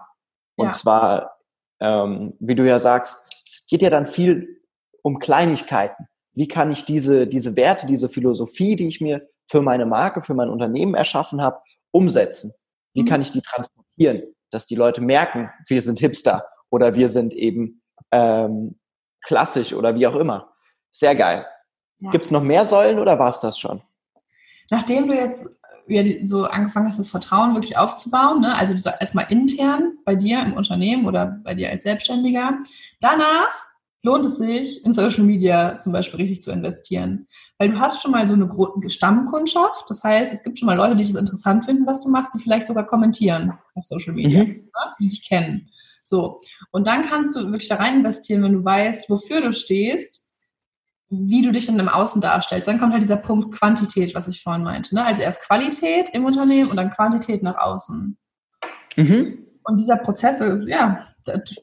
Und 0.56 0.68
ja. 0.68 0.74
zwar, 0.74 1.38
ähm, 1.80 2.34
wie 2.40 2.56
du 2.56 2.68
ja 2.68 2.80
sagst, 2.80 3.30
es 3.46 3.68
geht 3.68 3.82
ja 3.82 3.90
dann 3.90 4.08
viel 4.08 4.62
um 5.02 5.20
Kleinigkeiten. 5.20 6.08
Wie 6.34 6.48
kann 6.48 6.72
ich 6.72 6.86
diese, 6.86 7.28
diese 7.28 7.56
Werte, 7.56 7.86
diese 7.86 8.10
Philosophie, 8.10 8.76
die 8.76 8.88
ich 8.88 9.02
mir 9.02 9.28
für 9.46 9.62
meine 9.62 9.86
Marke, 9.86 10.22
für 10.22 10.34
mein 10.34 10.50
Unternehmen 10.50 10.96
erschaffen 10.96 11.42
habe, 11.42 11.60
umsetzen? 11.92 12.54
Wie 12.94 13.04
mhm. 13.04 13.08
kann 13.08 13.22
ich 13.22 13.32
die 13.32 13.42
transportieren, 13.42 14.24
dass 14.50 14.66
die 14.66 14.76
Leute 14.76 15.02
merken, 15.02 15.50
wir 15.68 15.82
sind 15.82 16.00
Hipster 16.00 16.46
oder 16.70 16.96
wir 16.96 17.10
sind 17.10 17.34
eben 17.34 17.82
ähm, 18.12 18.80
klassisch 19.22 19.74
oder 19.74 19.96
wie 19.96 20.08
auch 20.08 20.16
immer. 20.16 20.54
Sehr 20.92 21.16
geil. 21.16 21.46
Ja. 22.00 22.12
Gibt 22.12 22.26
es 22.26 22.32
noch 22.32 22.44
mehr 22.44 22.66
Säulen 22.66 23.00
oder 23.00 23.20
war 23.20 23.30
es 23.30 23.42
das 23.42 23.58
schon? 23.58 23.82
Nachdem 24.70 25.08
du 25.08 25.16
jetzt 25.16 25.48
so 26.22 26.46
angefangen 26.46 26.88
hast, 26.88 27.00
das 27.00 27.12
Vertrauen 27.12 27.54
wirklich 27.54 27.78
aufzubauen, 27.78 28.42
ne? 28.42 28.56
also 28.56 28.74
du 28.74 28.98
erstmal 29.00 29.30
intern 29.30 29.98
bei 30.06 30.16
dir 30.16 30.42
im 30.42 30.54
Unternehmen 30.54 31.06
oder 31.06 31.40
bei 31.44 31.54
dir 31.54 31.70
als 31.70 31.84
Selbstständiger, 31.84 32.60
danach 33.02 33.71
lohnt 34.04 34.26
es 34.26 34.38
sich, 34.38 34.84
in 34.84 34.94
Social 34.94 35.24
Media 35.24 35.78
zum 35.78 35.94
Beispiel 35.94 36.20
richtig 36.20 36.42
zu 36.42 36.52
investieren. 36.52 37.28
Weil 37.58 37.70
du 37.70 37.80
hast 37.80 38.02
schon 38.02 38.12
mal 38.12 38.26
so 38.28 38.34
eine 38.34 38.50
Stammkundschaft. 38.90 39.86
Das 39.90 40.04
heißt, 40.04 40.34
es 40.34 40.44
gibt 40.44 40.58
schon 40.58 40.66
mal 40.66 40.78
Leute, 40.78 40.96
die 40.96 41.04
das 41.04 41.14
interessant 41.14 41.66
finden, 41.66 41.86
was 41.86 42.02
du 42.02 42.10
machst, 42.10 42.34
die 42.34 42.40
vielleicht 42.40 42.68
sogar 42.68 42.86
kommentieren 42.86 43.54
auf 43.76 43.86
Social 43.86 44.14
Media, 44.14 44.44
mhm. 44.44 44.50
ne? 44.50 44.96
die 45.00 45.08
dich 45.08 45.28
kennen. 45.28 45.70
So. 46.04 46.42
Und 46.72 46.88
dann 46.88 47.04
kannst 47.04 47.36
du 47.36 47.44
wirklich 47.46 47.70
da 47.70 47.76
rein 47.76 48.00
investieren, 48.00 48.44
wenn 48.44 48.54
du 48.54 48.66
weißt, 48.66 49.10
wofür 49.10 49.42
du 49.42 49.52
stehst, 49.52 50.26
wie 51.10 51.42
du 51.42 51.52
dich 51.52 51.68
dann 51.68 51.80
im 51.80 51.90
Außen 51.90 52.22
darstellst. 52.22 52.68
Dann 52.68 52.80
kommt 52.80 52.94
halt 52.94 53.04
dieser 53.04 53.18
Punkt 53.18 53.54
Quantität, 53.54 54.16
was 54.16 54.28
ich 54.28 54.42
vorhin 54.42 54.64
meinte. 54.64 54.96
Ne? 54.96 55.06
Also 55.06 55.22
erst 55.22 55.46
Qualität 55.46 56.10
im 56.14 56.26
Unternehmen 56.26 56.70
und 56.70 56.78
dann 56.78 56.90
Quantität 56.90 57.44
nach 57.44 57.58
außen. 57.58 58.18
Mhm. 58.96 59.46
Und 59.64 59.80
dieser 59.80 59.98
Prozess, 59.98 60.42
äh, 60.42 60.58
ja, 60.68 61.08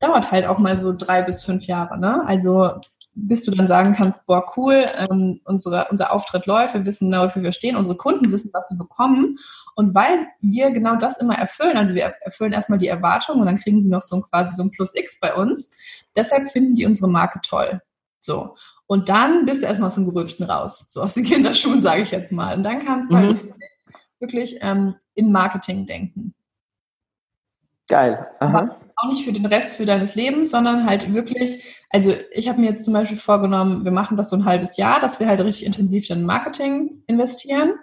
dauert 0.01 0.31
halt 0.31 0.47
auch 0.47 0.59
mal 0.59 0.77
so 0.77 0.93
drei 0.93 1.23
bis 1.23 1.43
fünf 1.43 1.65
Jahre. 1.67 1.99
Ne? 1.99 2.25
Also 2.27 2.81
bis 3.21 3.45
du 3.45 3.51
dann 3.51 3.67
sagen 3.67 3.95
kannst, 3.95 4.25
boah, 4.27 4.45
cool, 4.57 4.87
ähm, 4.95 5.41
unsere, 5.45 5.89
unser 5.91 6.13
Auftritt 6.13 6.47
läuft, 6.47 6.75
wir 6.75 6.87
wissen 6.87 7.11
genau, 7.11 7.25
wofür 7.25 7.43
wir 7.43 7.53
stehen, 7.53 7.77
unsere 7.77 7.97
Kunden 7.97 8.31
wissen, 8.31 8.51
was 8.53 8.69
sie 8.69 8.77
bekommen. 8.77 9.37
Und 9.75 9.95
weil 9.95 10.27
wir 10.41 10.71
genau 10.71 10.97
das 10.97 11.19
immer 11.19 11.35
erfüllen, 11.35 11.77
also 11.77 11.95
wir 11.95 12.15
erfüllen 12.21 12.53
erstmal 12.53 12.79
die 12.79 12.89
Erwartungen 12.89 13.41
und 13.41 13.47
dann 13.47 13.57
kriegen 13.57 13.83
sie 13.83 13.89
noch 13.89 14.03
so 14.03 14.17
ein 14.17 14.23
quasi 14.23 14.55
so 14.55 14.63
ein 14.63 14.71
Plus 14.71 14.95
X 14.95 15.19
bei 15.21 15.35
uns, 15.35 15.73
deshalb 16.17 16.49
finden 16.51 16.75
die 16.75 16.87
unsere 16.87 17.09
Marke 17.09 17.41
toll. 17.43 17.81
So. 18.21 18.55
Und 18.87 19.09
dann 19.09 19.45
bist 19.45 19.63
du 19.63 19.67
erstmal 19.67 19.89
aus 19.89 19.97
dem 19.97 20.07
Gerübsten 20.07 20.45
raus, 20.45 20.85
so 20.89 21.03
aus 21.03 21.15
den 21.15 21.25
Kinderschuhen, 21.25 21.81
sage 21.81 22.03
ich 22.03 22.11
jetzt 22.11 22.33
mal. 22.33 22.57
Und 22.57 22.63
dann 22.63 22.79
kannst 22.79 23.11
du 23.11 23.17
halt 23.17 23.43
mhm. 23.43 23.51
halt 23.51 23.55
wirklich 24.21 24.59
ähm, 24.61 24.95
in 25.15 25.33
Marketing 25.33 25.87
denken. 25.87 26.35
Geil. 27.89 28.23
Aha. 28.41 28.77
Auch 28.97 29.09
nicht 29.09 29.25
für 29.25 29.33
den 29.33 29.47
Rest 29.47 29.77
für 29.77 29.87
deines 29.87 30.15
Lebens, 30.15 30.51
sondern 30.51 30.85
halt 30.85 31.15
wirklich, 31.15 31.65
also 31.91 32.15
ich 32.33 32.49
habe 32.49 32.61
mir 32.61 32.69
jetzt 32.69 32.85
zum 32.85 32.93
Beispiel 32.93 33.17
vorgenommen, 33.17 33.85
wir 33.85 33.93
machen 33.93 34.17
das 34.17 34.31
so 34.31 34.37
ein 34.37 34.45
halbes 34.45 34.77
Jahr, 34.77 35.01
dass 35.01 35.21
wir 35.21 35.29
halt 35.29 35.41
richtig 35.41 35.67
intensiv 35.67 36.11
in 36.11 36.25
Marketing 36.25 37.03
investieren. 37.07 37.75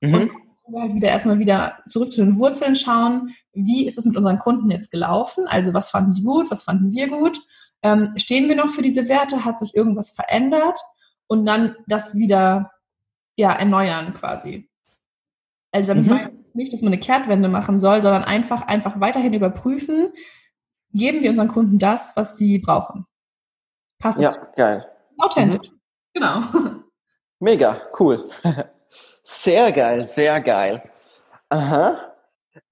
Mhm. 0.00 0.14
Und 0.14 0.30
wir 0.68 0.82
halt 0.82 0.94
wieder 0.94 1.08
erstmal 1.08 1.38
wieder 1.38 1.78
zurück 1.84 2.12
zu 2.12 2.24
den 2.24 2.36
Wurzeln 2.36 2.74
schauen, 2.74 3.34
wie 3.52 3.86
ist 3.86 3.98
es 3.98 4.04
mit 4.04 4.16
unseren 4.16 4.38
Kunden 4.38 4.70
jetzt 4.70 4.90
gelaufen? 4.90 5.46
Also 5.46 5.72
was 5.72 5.90
fanden 5.90 6.12
die 6.12 6.24
gut, 6.24 6.50
was 6.50 6.64
fanden 6.64 6.92
wir 6.92 7.08
gut? 7.08 7.40
Ähm, 7.82 8.12
stehen 8.16 8.48
wir 8.48 8.56
noch 8.56 8.68
für 8.68 8.82
diese 8.82 9.08
Werte? 9.08 9.44
Hat 9.44 9.58
sich 9.58 9.74
irgendwas 9.74 10.10
verändert? 10.10 10.78
Und 11.28 11.46
dann 11.46 11.76
das 11.86 12.16
wieder 12.16 12.72
ja, 13.36 13.52
erneuern 13.52 14.14
quasi. 14.14 14.68
Also 15.72 15.94
damit 15.94 16.06
mhm. 16.06 16.10
meine 16.10 16.30
nicht, 16.56 16.72
dass 16.72 16.82
man 16.82 16.92
eine 16.92 17.00
Kehrtwende 17.00 17.48
machen 17.48 17.78
soll, 17.78 18.02
sondern 18.02 18.24
einfach, 18.24 18.62
einfach 18.62 19.00
weiterhin 19.00 19.34
überprüfen, 19.34 20.12
geben 20.92 21.22
wir 21.22 21.30
unseren 21.30 21.48
Kunden 21.48 21.78
das, 21.78 22.12
was 22.16 22.36
sie 22.36 22.58
brauchen. 22.58 23.06
Passt 23.98 24.18
Ja, 24.18 24.32
geil. 24.56 24.86
Authentisch. 25.18 25.70
Mhm. 25.70 25.80
Genau. 26.14 26.40
Mega, 27.40 27.82
cool. 27.98 28.30
Sehr 29.22 29.72
geil, 29.72 30.04
sehr 30.04 30.40
geil. 30.40 30.82
Aha. 31.48 32.14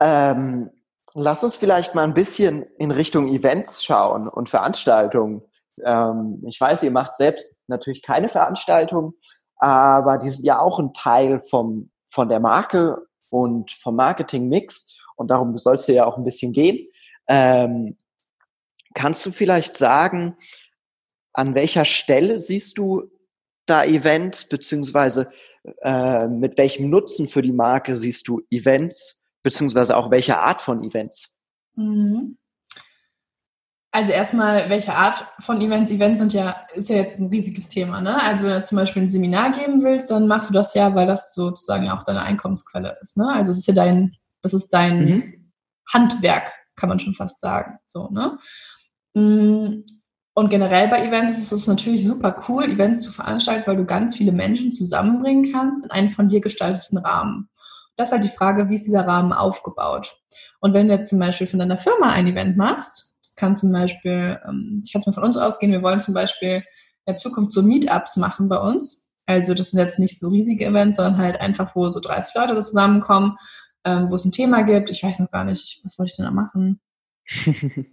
Ähm, 0.01 0.71
lass 1.15 1.45
uns 1.45 1.57
vielleicht 1.57 1.95
mal 1.95 2.05
ein 2.05 2.15
bisschen 2.15 2.63
in 2.79 2.91
Richtung 2.91 3.29
Events 3.29 3.85
schauen 3.85 4.29
und 4.29 4.49
Veranstaltungen. 4.49 5.43
Ähm, 5.85 6.43
ich 6.47 6.61
weiß, 6.61 6.83
ihr 6.85 6.91
macht 6.91 7.17
selbst 7.17 7.59
natürlich 7.67 8.03
keine 8.03 8.29
Veranstaltungen, 8.29 9.15
aber 9.57 10.19
die 10.19 10.29
sind 10.29 10.45
ja 10.45 10.59
auch 10.59 10.79
ein 10.79 10.93
Teil 10.93 11.41
vom, 11.41 11.91
von 12.07 12.29
der 12.29 12.41
Marke 12.41 12.99
und 13.35 13.73
vom 13.73 13.97
Marketing-Mix 13.97 14.97
und 15.17 15.29
darum 15.29 15.59
soll 15.59 15.75
es 15.75 15.89
ja 15.89 16.07
auch 16.07 16.17
ein 16.17 16.25
bisschen 16.25 16.53
gehen. 16.53 16.87
Ähm, 17.27 17.97
kannst 18.95 19.27
du 19.27 19.33
vielleicht 19.33 19.75
sagen, 19.75 20.37
an 21.33 21.57
welcher 21.57 21.85
Stelle 21.85 22.39
siehst 22.39 22.79
du 22.79 23.11
da 23.67 23.85
Events, 23.85 24.49
beziehungsweise 24.49 25.31
äh, 25.83 26.29
mit 26.29 26.57
welchem 26.59 26.91
Nutzen 26.91 27.27
für 27.27 27.43
die 27.43 27.53
Marke 27.53 27.97
siehst 27.97 28.29
du 28.29 28.41
Events, 28.51 29.25
beziehungsweise 29.43 29.97
auch 29.97 30.13
welche 30.13 30.39
Art 30.39 30.61
von 30.61 30.85
Events? 30.85 31.37
Mhm. 31.75 32.39
Also 33.95 34.11
erstmal, 34.11 34.69
welche 34.71 34.93
Art 34.93 35.25
von 35.39 35.61
Events? 35.61 35.89
Events 35.89 36.19
sind 36.19 36.33
ja, 36.33 36.67
ist 36.75 36.89
ja 36.89 36.97
jetzt 36.97 37.21
ein 37.21 37.29
riesiges 37.29 37.69
Thema. 37.69 38.01
Ne? 38.01 38.21
Also 38.21 38.45
wenn 38.45 38.55
du 38.55 38.61
zum 38.61 38.75
Beispiel 38.75 39.03
ein 39.03 39.09
Seminar 39.09 39.53
geben 39.53 39.85
willst, 39.85 40.11
dann 40.11 40.27
machst 40.27 40.49
du 40.49 40.53
das 40.53 40.75
ja, 40.75 40.97
weil 40.97 41.07
das 41.07 41.33
sozusagen 41.33 41.85
ja 41.85 41.97
auch 41.97 42.03
deine 42.03 42.23
Einkommensquelle 42.23 42.99
ist. 43.01 43.17
Ne? 43.17 43.33
Also 43.33 43.53
es 43.53 43.59
ist 43.59 43.69
ja 43.69 43.75
dein, 43.75 44.17
das 44.43 44.53
ist 44.53 44.71
dein 44.71 45.05
mhm. 45.05 45.53
Handwerk, 45.93 46.53
kann 46.75 46.89
man 46.89 46.99
schon 46.99 47.15
fast 47.15 47.41
sagen. 47.41 47.79
So, 47.87 48.09
ne? 48.09 48.37
Mm, 49.15 49.85
und 50.35 50.51
generell 50.51 50.89
bei 50.89 51.07
Events 51.07 51.39
ist 51.39 51.53
es 51.53 51.69
natürlich 51.69 52.03
super 52.03 52.35
cool, 52.49 52.65
Events 52.65 53.01
zu 53.01 53.13
veranstalten, 53.13 53.69
weil 53.69 53.77
du 53.77 53.85
ganz 53.85 54.17
viele 54.17 54.33
Menschen 54.33 54.73
zusammenbringen 54.73 55.53
kannst 55.53 55.85
in 55.85 55.93
einen 55.93 56.11
von 56.11 56.27
dir 56.27 56.41
gestalteten 56.41 56.99
Rahmen. 56.99 57.49
Das 57.97 58.09
ist 58.09 58.13
halt 58.13 58.25
die 58.25 58.29
Frage, 58.29 58.69
wie 58.69 58.75
ist 58.75 58.87
dieser 58.87 59.07
Rahmen 59.07 59.33
aufgebaut? 59.33 60.17
Und 60.59 60.75
wenn 60.75 60.89
du 60.89 60.95
jetzt 60.95 61.11
zum 61.11 61.21
Beispiel 61.21 61.47
von 61.47 61.61
deiner 61.61 61.77
Firma 61.77 62.11
ein 62.11 62.27
Event 62.27 62.57
machst, 62.57 63.14
kann 63.37 63.57
zum 63.57 63.73
Beispiel, 63.73 64.41
ähm, 64.47 64.83
ich 64.85 64.93
kann 64.93 65.01
es 65.01 65.07
mal 65.07 65.13
von 65.13 65.25
uns 65.25 65.37
ausgehen, 65.37 65.73
wir 65.73 65.83
wollen 65.83 66.01
zum 66.01 66.15
Beispiel 66.15 66.57
in 66.57 66.63
der 67.07 67.15
Zukunft 67.15 67.53
so 67.53 67.63
Meetups 67.63 68.17
machen 68.17 68.49
bei 68.49 68.59
uns. 68.59 69.11
Also 69.27 69.55
das 69.55 69.71
sind 69.71 69.81
jetzt 69.81 69.99
nicht 69.99 70.19
so 70.19 70.29
riesige 70.29 70.67
Events, 70.67 70.97
sondern 70.97 71.19
halt 71.19 71.41
einfach, 71.41 71.75
wo 71.75 71.89
so 71.91 72.01
30 72.01 72.35
Leute 72.35 72.61
zusammenkommen, 72.61 73.37
ähm, 73.85 74.11
wo 74.11 74.15
es 74.15 74.25
ein 74.25 74.33
Thema 74.33 74.63
gibt. 74.63 74.91
Ich 74.91 75.03
weiß 75.03 75.19
noch 75.21 75.31
gar 75.31 75.45
nicht, 75.45 75.81
was 75.85 75.99
wollte 75.99 76.11
ich 76.11 76.17
denn 76.17 76.27
da 76.27 76.31
machen? 76.31 76.81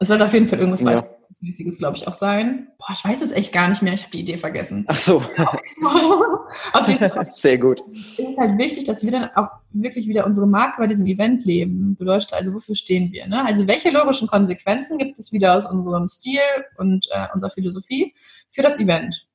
Es 0.00 0.08
wird 0.08 0.20
auf 0.20 0.32
jeden 0.32 0.48
Fall 0.48 0.58
irgendwas 0.58 0.80
ja. 0.80 0.96
Weitermäßiges, 1.32 1.78
glaube 1.78 1.96
ich, 1.96 2.06
auch 2.06 2.14
sein. 2.14 2.68
Boah, 2.78 2.92
ich 2.92 3.04
weiß 3.04 3.22
es 3.22 3.32
echt 3.32 3.52
gar 3.52 3.68
nicht 3.68 3.82
mehr. 3.82 3.94
Ich 3.94 4.02
habe 4.02 4.12
die 4.12 4.20
Idee 4.20 4.36
vergessen. 4.36 4.84
Ach 4.88 4.98
so. 4.98 5.16
auf 6.72 6.88
jeden 6.88 7.10
Fall. 7.10 7.26
Sehr 7.30 7.58
gut. 7.58 7.82
Es 7.92 8.18
ist 8.18 8.38
halt 8.38 8.58
wichtig, 8.58 8.84
dass 8.84 9.02
wir 9.02 9.10
dann 9.10 9.30
auch 9.34 9.48
wirklich 9.70 10.08
wieder 10.08 10.26
unsere 10.26 10.46
Marke 10.46 10.78
bei 10.78 10.86
diesem 10.86 11.06
Event 11.06 11.44
leben. 11.44 11.96
Bedeutet 11.96 12.32
also, 12.32 12.52
wofür 12.54 12.74
stehen 12.74 13.12
wir? 13.12 13.26
Ne? 13.26 13.44
Also 13.44 13.66
welche 13.66 13.90
logischen 13.90 14.28
Konsequenzen 14.28 14.98
gibt 14.98 15.18
es 15.18 15.32
wieder 15.32 15.56
aus 15.56 15.66
unserem 15.66 16.08
Stil 16.08 16.40
und 16.76 17.08
äh, 17.10 17.28
unserer 17.32 17.50
Philosophie 17.50 18.14
für 18.50 18.62
das 18.62 18.78
Event? 18.78 19.26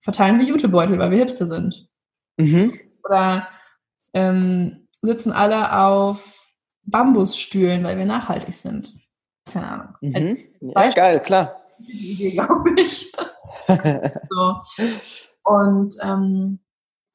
Verteilen 0.00 0.38
wir 0.38 0.46
Jutebeutel, 0.46 0.98
weil 0.98 1.10
wir 1.10 1.18
Hipster 1.18 1.46
sind? 1.46 1.88
Mhm. 2.36 2.78
Oder 3.04 3.48
ähm, 4.12 4.88
sitzen 5.02 5.32
alle 5.32 5.78
auf 5.78 6.48
Bambusstühlen, 6.82 7.84
weil 7.84 7.96
wir 7.96 8.04
nachhaltig 8.04 8.52
sind? 8.52 8.94
Keine 9.46 9.68
Ahnung. 9.68 9.94
Mhm. 10.00 10.38
Ja, 10.60 10.90
geil, 10.90 11.20
klar. 11.20 11.60
Die 11.78 12.12
Idee, 12.12 12.30
glaube 12.32 12.80
ich. 12.80 13.12
so. 14.30 14.56
Und 15.44 15.96
ähm, 16.02 16.60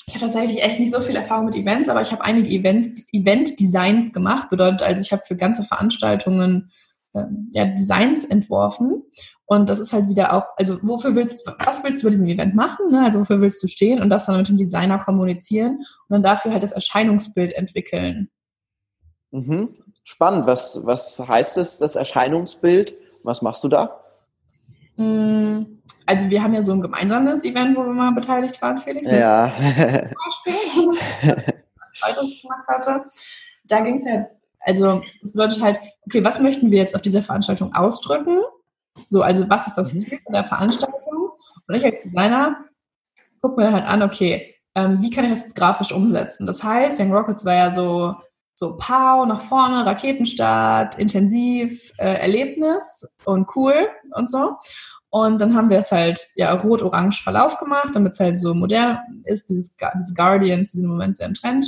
ich 0.08 0.16
habe 0.16 0.26
tatsächlich 0.26 0.64
echt 0.64 0.80
nicht 0.80 0.94
so 0.94 1.02
viel 1.02 1.16
Erfahrung 1.16 1.46
mit 1.46 1.56
Events, 1.56 1.90
aber 1.90 2.02
ich 2.02 2.12
habe 2.12 2.24
einige 2.24 2.50
Events, 2.50 3.04
Event-Designs 3.12 4.12
gemacht. 4.12 4.50
Bedeutet 4.50 4.82
also, 4.82 5.02
ich 5.02 5.12
habe 5.12 5.24
für 5.26 5.36
ganze 5.36 5.64
Veranstaltungen 5.64 6.72
ähm, 7.16 7.50
ja, 7.54 7.66
Designs 7.66 8.26
entworfen. 8.26 9.04
Und 9.46 9.70
das 9.70 9.80
ist 9.80 9.94
halt 9.94 10.08
wieder 10.10 10.34
auch, 10.34 10.52
also 10.58 10.78
wofür 10.84 11.16
willst 11.16 11.48
du, 11.48 11.52
was 11.66 11.84
willst 11.84 12.02
du 12.02 12.06
bei 12.06 12.12
diesem 12.12 12.28
Event 12.28 12.54
machen? 12.54 12.92
Ne? 12.92 13.04
Also 13.04 13.20
wofür 13.20 13.42
willst 13.42 13.64
du 13.64 13.68
stehen 13.68 14.00
und 14.00 14.10
das 14.12 14.28
dann 14.28 14.38
mit 14.38 14.48
dem 14.48 14.58
Designer 14.58 15.00
kommunizieren 15.00 15.78
und 15.78 16.10
dann 16.10 16.24
dafür 16.24 16.52
halt 16.52 16.62
das 16.62 16.72
Erscheinungsbild 16.72 17.54
entwickeln. 17.54 18.30
Mhm. 19.32 19.76
Spannend. 20.10 20.48
Was, 20.48 20.84
was 20.88 21.20
heißt 21.20 21.58
das, 21.58 21.78
das 21.78 21.96
Erscheinungsbild? 21.96 22.96
Was 23.22 23.44
machst 23.44 23.64
du 23.64 23.68
da? 23.68 24.04
Mm, 24.96 25.66
also 26.08 26.28
wir 26.32 26.42
haben 26.42 26.56
ja 26.56 26.64
so 26.64 26.72
ein 26.72 26.82
gemeinsames 26.82 27.44
Event, 27.44 27.78
wo 27.78 27.84
wir 27.84 27.94
mal 27.94 28.12
beteiligt 28.14 28.60
waren, 28.60 28.80
Felix. 28.80 29.06
Ja. 29.06 29.54
Zum 29.56 29.76
Beispiel, 29.76 30.94
was 32.02 32.42
gemacht 32.42 32.68
hatte. 32.68 33.06
Da 33.66 33.82
ging 33.82 33.98
es 33.98 34.06
ja, 34.06 34.26
also 34.62 35.04
das 35.22 35.34
bedeutet 35.34 35.62
halt, 35.62 35.80
okay, 36.08 36.24
was 36.24 36.40
möchten 36.40 36.72
wir 36.72 36.80
jetzt 36.80 36.96
auf 36.96 37.02
dieser 37.02 37.22
Veranstaltung 37.22 37.76
ausdrücken? 37.76 38.40
So, 39.06 39.22
also 39.22 39.48
was 39.48 39.68
ist 39.68 39.76
das 39.76 39.94
mhm. 39.94 40.00
Ziel 40.00 40.18
von 40.18 40.34
der 40.34 40.46
Veranstaltung? 40.46 41.34
Und 41.68 41.76
ich 41.76 41.86
als 41.86 42.02
Designer 42.02 42.66
gucke 43.44 43.58
mir 43.58 43.66
dann 43.66 43.76
halt 43.76 43.86
an, 43.86 44.02
okay, 44.02 44.56
ähm, 44.74 45.04
wie 45.04 45.12
kann 45.12 45.26
ich 45.26 45.34
das 45.34 45.42
jetzt 45.42 45.56
grafisch 45.56 45.92
umsetzen? 45.92 46.48
Das 46.48 46.64
heißt, 46.64 47.00
Young 47.00 47.14
Rockets 47.14 47.46
war 47.46 47.54
ja 47.54 47.70
so 47.70 48.16
so 48.60 48.76
Pow, 48.76 49.26
nach 49.26 49.40
vorne, 49.40 49.86
Raketenstart, 49.86 51.00
intensiv, 51.00 51.94
äh, 51.98 52.16
Erlebnis 52.16 53.08
und 53.24 53.48
cool 53.56 53.88
und 54.12 54.30
so. 54.30 54.58
Und 55.12 55.40
dann 55.40 55.56
haben 55.56 55.70
wir 55.70 55.78
es 55.78 55.94
halt 55.94 56.28
ja 56.36 56.54
rot-orange 56.54 57.24
Verlauf 57.24 57.58
gemacht, 57.58 57.92
damit 57.94 58.14
es 58.14 58.20
halt 58.20 58.38
so 58.38 58.54
modern 58.54 59.00
ist, 59.24 59.48
dieses, 59.48 59.78
diese 59.78 60.14
Guardians, 60.14 60.74
diesen 60.74 60.90
Moment 60.90 61.16
sehr 61.16 61.28
im 61.28 61.36
Trend. 61.36 61.68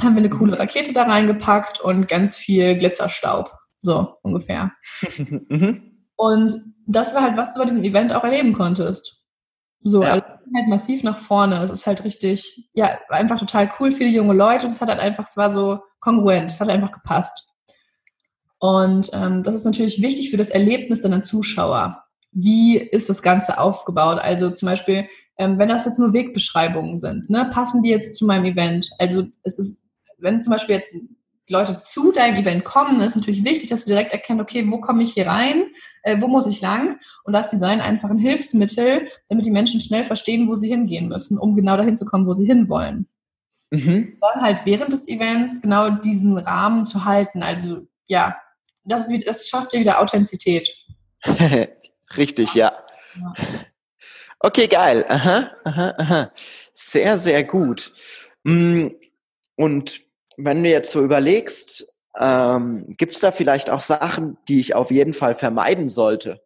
Haben 0.00 0.16
wir 0.16 0.22
eine 0.22 0.30
coole 0.30 0.58
Rakete 0.58 0.92
da 0.92 1.04
reingepackt 1.04 1.80
und 1.80 2.08
ganz 2.08 2.36
viel 2.36 2.76
Glitzerstaub. 2.76 3.56
So 3.80 4.16
ungefähr. 4.22 4.72
Mhm. 5.48 5.92
und 6.16 6.52
das 6.86 7.14
war 7.14 7.22
halt, 7.22 7.36
was 7.36 7.54
du 7.54 7.60
bei 7.60 7.66
diesem 7.66 7.84
Event 7.84 8.12
auch 8.12 8.24
erleben 8.24 8.52
konntest. 8.54 9.24
So, 9.82 10.02
ja. 10.02 10.14
also 10.14 10.24
halt 10.26 10.68
massiv 10.68 11.04
nach 11.04 11.18
vorne. 11.18 11.62
Es 11.62 11.70
ist 11.70 11.86
halt 11.86 12.02
richtig, 12.04 12.68
ja, 12.74 12.98
einfach 13.08 13.38
total 13.38 13.70
cool, 13.78 13.92
viele 13.92 14.10
junge 14.10 14.34
Leute. 14.34 14.66
Es 14.66 14.80
hat 14.80 14.88
halt 14.88 15.00
einfach, 15.00 15.28
es 15.28 15.36
war 15.36 15.50
so 15.50 15.80
kongruent, 16.02 16.50
es 16.50 16.60
hat 16.60 16.68
einfach 16.68 16.92
gepasst. 16.92 17.48
Und 18.58 19.10
ähm, 19.14 19.42
das 19.42 19.54
ist 19.54 19.64
natürlich 19.64 20.02
wichtig 20.02 20.30
für 20.30 20.36
das 20.36 20.50
Erlebnis 20.50 21.00
deiner 21.00 21.22
Zuschauer. 21.22 22.04
Wie 22.32 22.76
ist 22.76 23.08
das 23.08 23.22
Ganze 23.22 23.58
aufgebaut? 23.58 24.18
Also 24.20 24.50
zum 24.50 24.68
Beispiel, 24.68 25.08
ähm, 25.38 25.58
wenn 25.58 25.68
das 25.68 25.86
jetzt 25.86 25.98
nur 25.98 26.12
Wegbeschreibungen 26.12 26.96
sind, 26.96 27.28
ne, 27.30 27.50
passen 27.52 27.82
die 27.82 27.88
jetzt 27.88 28.14
zu 28.16 28.26
meinem 28.26 28.44
Event? 28.44 28.90
Also 28.98 29.24
es 29.42 29.58
ist, 29.58 29.78
wenn 30.18 30.40
zum 30.40 30.52
Beispiel 30.52 30.76
jetzt 30.76 30.94
Leute 31.48 31.78
zu 31.78 32.12
deinem 32.12 32.36
Event 32.36 32.64
kommen, 32.64 33.00
ist 33.00 33.16
natürlich 33.16 33.44
wichtig, 33.44 33.68
dass 33.68 33.84
du 33.84 33.88
direkt 33.88 34.12
erkennst, 34.12 34.40
okay, 34.40 34.64
wo 34.70 34.80
komme 34.80 35.02
ich 35.02 35.14
hier 35.14 35.26
rein, 35.26 35.64
äh, 36.02 36.20
wo 36.20 36.28
muss 36.28 36.46
ich 36.46 36.60
lang? 36.60 36.98
Und 37.24 37.32
das 37.32 37.50
Design 37.50 37.80
einfach 37.80 38.10
ein 38.10 38.18
Hilfsmittel, 38.18 39.08
damit 39.28 39.44
die 39.44 39.50
Menschen 39.50 39.80
schnell 39.80 40.04
verstehen, 40.04 40.48
wo 40.48 40.54
sie 40.54 40.68
hingehen 40.68 41.08
müssen, 41.08 41.38
um 41.38 41.56
genau 41.56 41.76
dahin 41.76 41.96
zu 41.96 42.04
kommen, 42.04 42.26
wo 42.26 42.34
sie 42.34 42.46
hinwollen. 42.46 43.08
Mhm. 43.72 44.18
Dann 44.20 44.42
halt 44.42 44.60
während 44.66 44.92
des 44.92 45.08
Events 45.08 45.62
genau 45.62 45.88
diesen 45.88 46.36
Rahmen 46.36 46.84
zu 46.84 47.06
halten. 47.06 47.42
Also 47.42 47.86
ja, 48.06 48.36
das, 48.84 49.08
ist 49.08 49.26
das 49.26 49.48
schafft 49.48 49.72
dir 49.72 49.80
wieder 49.80 49.98
Authentizität. 49.98 50.74
Richtig, 52.16 52.54
ja. 52.54 52.72
ja. 53.18 53.32
Okay, 54.40 54.68
geil. 54.68 55.06
Aha, 55.08 55.50
aha, 55.64 55.94
aha. 55.96 56.32
Sehr, 56.74 57.16
sehr 57.16 57.44
gut. 57.44 57.92
Mm, 58.44 58.88
und 59.56 60.02
wenn 60.36 60.62
du 60.62 60.68
jetzt 60.68 60.92
so 60.92 61.02
überlegst, 61.02 61.96
ähm, 62.20 62.92
gibt 62.98 63.14
es 63.14 63.20
da 63.20 63.30
vielleicht 63.30 63.70
auch 63.70 63.80
Sachen, 63.80 64.36
die 64.48 64.60
ich 64.60 64.74
auf 64.74 64.90
jeden 64.90 65.14
Fall 65.14 65.34
vermeiden 65.34 65.88
sollte? 65.88 66.42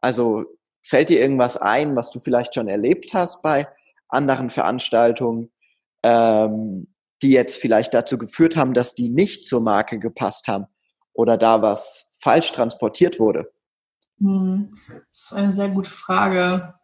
Also 0.00 0.46
fällt 0.82 1.10
dir 1.10 1.20
irgendwas 1.20 1.58
ein, 1.58 1.96
was 1.96 2.10
du 2.10 2.18
vielleicht 2.18 2.54
schon 2.54 2.68
erlebt 2.68 3.12
hast 3.12 3.42
bei 3.42 3.68
anderen 4.08 4.48
Veranstaltungen, 4.48 5.50
ähm, 6.02 6.92
die 7.22 7.30
jetzt 7.30 7.56
vielleicht 7.56 7.94
dazu 7.94 8.18
geführt 8.18 8.56
haben, 8.56 8.74
dass 8.74 8.94
die 8.94 9.08
nicht 9.08 9.46
zur 9.46 9.60
Marke 9.60 9.98
gepasst 9.98 10.48
haben 10.48 10.66
oder 11.12 11.36
da 11.36 11.62
was 11.62 12.12
falsch 12.18 12.52
transportiert 12.52 13.20
wurde? 13.20 13.52
Hm, 14.18 14.70
das 14.88 15.24
ist 15.24 15.32
eine 15.32 15.54
sehr 15.54 15.68
gute 15.68 15.90
Frage. 15.90 16.74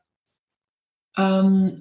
Ähm, 1.17 1.77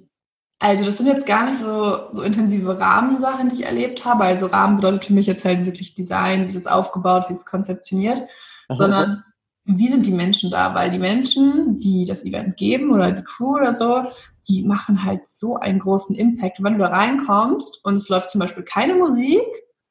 also 0.59 0.85
das 0.85 0.97
sind 0.97 1.05
jetzt 1.05 1.27
gar 1.27 1.45
nicht 1.45 1.59
so, 1.59 2.11
so 2.11 2.23
intensive 2.23 2.79
Rahmensachen, 2.79 3.49
die 3.49 3.55
ich 3.55 3.65
erlebt 3.65 4.05
habe. 4.05 4.23
Also 4.23 4.47
Rahmen 4.47 4.77
bedeutet 4.77 5.05
für 5.05 5.13
mich 5.13 5.27
jetzt 5.27 5.45
halt 5.45 5.65
wirklich 5.65 5.93
Design, 5.93 6.41
wie 6.41 6.47
ist 6.47 6.55
es 6.55 6.67
aufgebaut, 6.67 7.25
wie 7.27 7.33
ist 7.33 7.39
es 7.39 7.45
konzeptioniert, 7.45 8.19
Aha. 8.67 8.75
sondern 8.75 9.23
wie 9.67 9.89
sind 9.89 10.05
die 10.05 10.11
Menschen 10.11 10.49
da? 10.49 10.73
Weil 10.73 10.89
die 10.89 10.99
Menschen, 10.99 11.79
die 11.79 12.05
das 12.05 12.23
Event 12.23 12.55
geben 12.55 12.91
oder 12.91 13.11
die 13.11 13.23
Crew 13.23 13.55
oder 13.57 13.73
so, 13.73 14.03
die 14.47 14.63
machen 14.63 15.03
halt 15.03 15.29
so 15.29 15.57
einen 15.57 15.79
großen 15.79 16.15
Impact. 16.15 16.63
wenn 16.63 16.73
du 16.73 16.79
da 16.79 16.87
reinkommst 16.87 17.83
und 17.83 17.95
es 17.95 18.07
läuft 18.07 18.29
zum 18.29 18.39
Beispiel 18.39 18.63
keine 18.63 18.95
Musik 18.95 19.43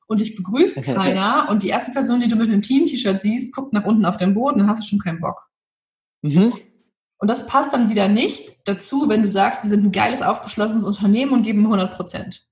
und 0.06 0.20
dich 0.20 0.34
begrüßt 0.34 0.82
keiner 0.82 1.48
und 1.50 1.62
die 1.62 1.68
erste 1.68 1.92
Person, 1.92 2.20
die 2.20 2.28
du 2.28 2.36
mit 2.36 2.48
einem 2.48 2.62
Team-T-Shirt 2.62 3.20
siehst, 3.20 3.54
guckt 3.54 3.74
nach 3.74 3.84
unten 3.84 4.06
auf 4.06 4.16
den 4.16 4.34
Boden, 4.34 4.60
dann 4.60 4.68
hast 4.68 4.82
du 4.82 4.86
schon 4.86 4.98
keinen 4.98 5.20
Bock. 5.20 5.46
Mhm. 6.22 6.54
Und 7.18 7.28
das 7.28 7.46
passt 7.46 7.72
dann 7.72 7.90
wieder 7.90 8.08
nicht 8.08 8.56
dazu, 8.64 9.08
wenn 9.08 9.22
du 9.22 9.28
sagst, 9.28 9.62
wir 9.62 9.70
sind 9.70 9.84
ein 9.84 9.92
geiles, 9.92 10.22
aufgeschlossenes 10.22 10.84
Unternehmen 10.84 11.32
und 11.32 11.42
geben 11.42 11.64
100 11.64 11.92
Prozent. 11.94 12.46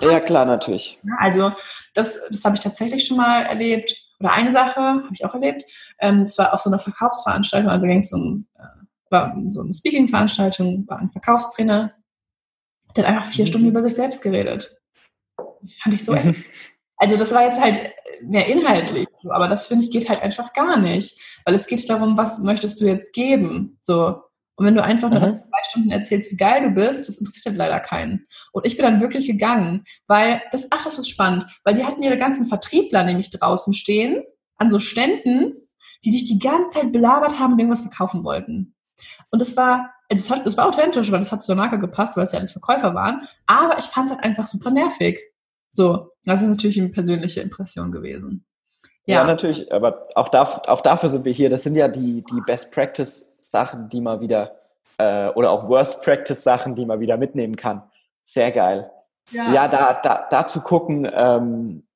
ja, 0.00 0.20
klar, 0.20 0.44
natürlich. 0.44 0.98
Also 1.18 1.52
das, 1.94 2.18
das 2.30 2.44
habe 2.44 2.54
ich 2.54 2.60
tatsächlich 2.60 3.04
schon 3.04 3.16
mal 3.16 3.42
erlebt. 3.42 3.94
Oder 4.22 4.32
eine 4.32 4.52
Sache 4.52 4.80
habe 4.80 5.08
ich 5.12 5.24
auch 5.24 5.34
erlebt. 5.34 5.64
Ähm, 5.98 6.22
es 6.22 6.38
war 6.38 6.52
auf 6.52 6.60
so 6.60 6.70
einer 6.70 6.78
Verkaufsveranstaltung, 6.78 7.70
also 7.70 7.86
ging 7.86 7.98
es 7.98 8.12
um 8.12 8.46
äh, 8.54 8.82
war 9.10 9.34
so 9.46 9.60
eine 9.60 9.74
Speaking-Veranstaltung, 9.74 10.86
war 10.88 10.98
ein 10.98 11.10
Verkaufstrainer, 11.10 11.92
der 12.96 13.04
hat 13.04 13.14
einfach 13.14 13.30
vier 13.30 13.44
mhm. 13.44 13.48
Stunden 13.48 13.68
über 13.68 13.82
sich 13.82 13.94
selbst 13.94 14.22
geredet. 14.22 14.74
Das 15.60 15.74
fand 15.74 15.94
ich 15.94 16.04
so 16.04 16.16
Also 16.96 17.16
das 17.16 17.34
war 17.34 17.42
jetzt 17.42 17.60
halt 17.60 17.92
mehr 18.22 18.46
inhaltlich, 18.46 19.08
aber 19.30 19.48
das 19.48 19.66
finde 19.66 19.84
ich 19.84 19.90
geht 19.90 20.08
halt 20.08 20.22
einfach 20.22 20.52
gar 20.52 20.78
nicht, 20.78 21.18
weil 21.44 21.54
es 21.54 21.66
geht 21.66 21.88
darum, 21.90 22.16
was 22.16 22.38
möchtest 22.38 22.80
du 22.80 22.84
jetzt 22.86 23.12
geben, 23.12 23.78
so. 23.82 24.22
Und 24.56 24.66
wenn 24.66 24.74
du 24.74 24.82
einfach 24.82 25.10
nur 25.10 25.20
mhm. 25.20 25.24
zwei 25.24 25.62
Stunden 25.68 25.90
erzählst, 25.90 26.30
wie 26.30 26.36
geil 26.36 26.62
du 26.62 26.70
bist, 26.70 27.08
das 27.08 27.16
interessiert 27.16 27.46
halt 27.46 27.56
leider 27.56 27.80
keinen. 27.80 28.26
Und 28.52 28.66
ich 28.66 28.76
bin 28.76 28.84
dann 28.84 29.00
wirklich 29.00 29.26
gegangen, 29.26 29.84
weil 30.06 30.42
das, 30.52 30.68
ach, 30.70 30.84
das 30.84 30.98
ist 30.98 31.08
spannend, 31.08 31.46
weil 31.64 31.74
die 31.74 31.84
hatten 31.84 32.02
ihre 32.02 32.16
ganzen 32.16 32.46
Vertriebler 32.46 33.04
nämlich 33.04 33.30
draußen 33.30 33.72
stehen, 33.72 34.22
an 34.56 34.68
so 34.68 34.78
Ständen, 34.78 35.52
die 36.04 36.10
dich 36.10 36.24
die 36.24 36.38
ganze 36.38 36.80
Zeit 36.80 36.92
belabert 36.92 37.38
haben 37.38 37.54
und 37.54 37.58
irgendwas 37.58 37.80
verkaufen 37.80 38.24
wollten. 38.24 38.74
Und 39.30 39.40
das 39.40 39.56
war, 39.56 39.90
also 40.10 40.20
es, 40.20 40.30
hat, 40.30 40.46
es 40.46 40.56
war 40.56 40.66
authentisch, 40.66 41.10
weil 41.10 41.20
das 41.20 41.32
hat 41.32 41.42
zur 41.42 41.54
Marke 41.54 41.78
gepasst, 41.78 42.16
weil 42.16 42.24
es 42.24 42.32
ja 42.32 42.38
alles 42.38 42.52
Verkäufer 42.52 42.94
waren, 42.94 43.22
aber 43.46 43.78
ich 43.78 43.86
fand 43.86 44.08
es 44.08 44.14
halt 44.14 44.24
einfach 44.24 44.46
super 44.46 44.70
nervig. 44.70 45.20
So, 45.70 46.10
das 46.24 46.42
ist 46.42 46.48
natürlich 46.48 46.78
eine 46.78 46.90
persönliche 46.90 47.40
Impression 47.40 47.90
gewesen. 47.90 48.44
Ja, 49.06 49.20
ja 49.20 49.24
natürlich, 49.24 49.72
aber 49.72 50.06
auch, 50.14 50.28
darf, 50.28 50.60
auch 50.68 50.82
dafür 50.82 51.08
sind 51.08 51.24
wir 51.24 51.32
hier. 51.32 51.50
Das 51.50 51.62
sind 51.62 51.76
ja 51.76 51.88
die, 51.88 52.22
die 52.22 52.40
Best 52.46 52.70
Practice 52.70 53.31
Sachen, 53.52 53.88
die 53.88 54.00
man 54.00 54.20
wieder, 54.20 54.56
äh, 54.98 55.28
oder 55.28 55.52
auch 55.52 55.68
Worst 55.68 56.02
Practice 56.02 56.42
Sachen, 56.42 56.74
die 56.74 56.84
man 56.84 56.98
wieder 56.98 57.16
mitnehmen 57.16 57.54
kann. 57.54 57.84
Sehr 58.22 58.50
geil. 58.50 58.90
Ja, 59.30 59.52
ja 59.52 59.68
da, 59.68 60.00
da, 60.02 60.26
da 60.28 60.48
zu 60.48 60.60
gucken, 60.62 61.08
ähm, 61.14 61.86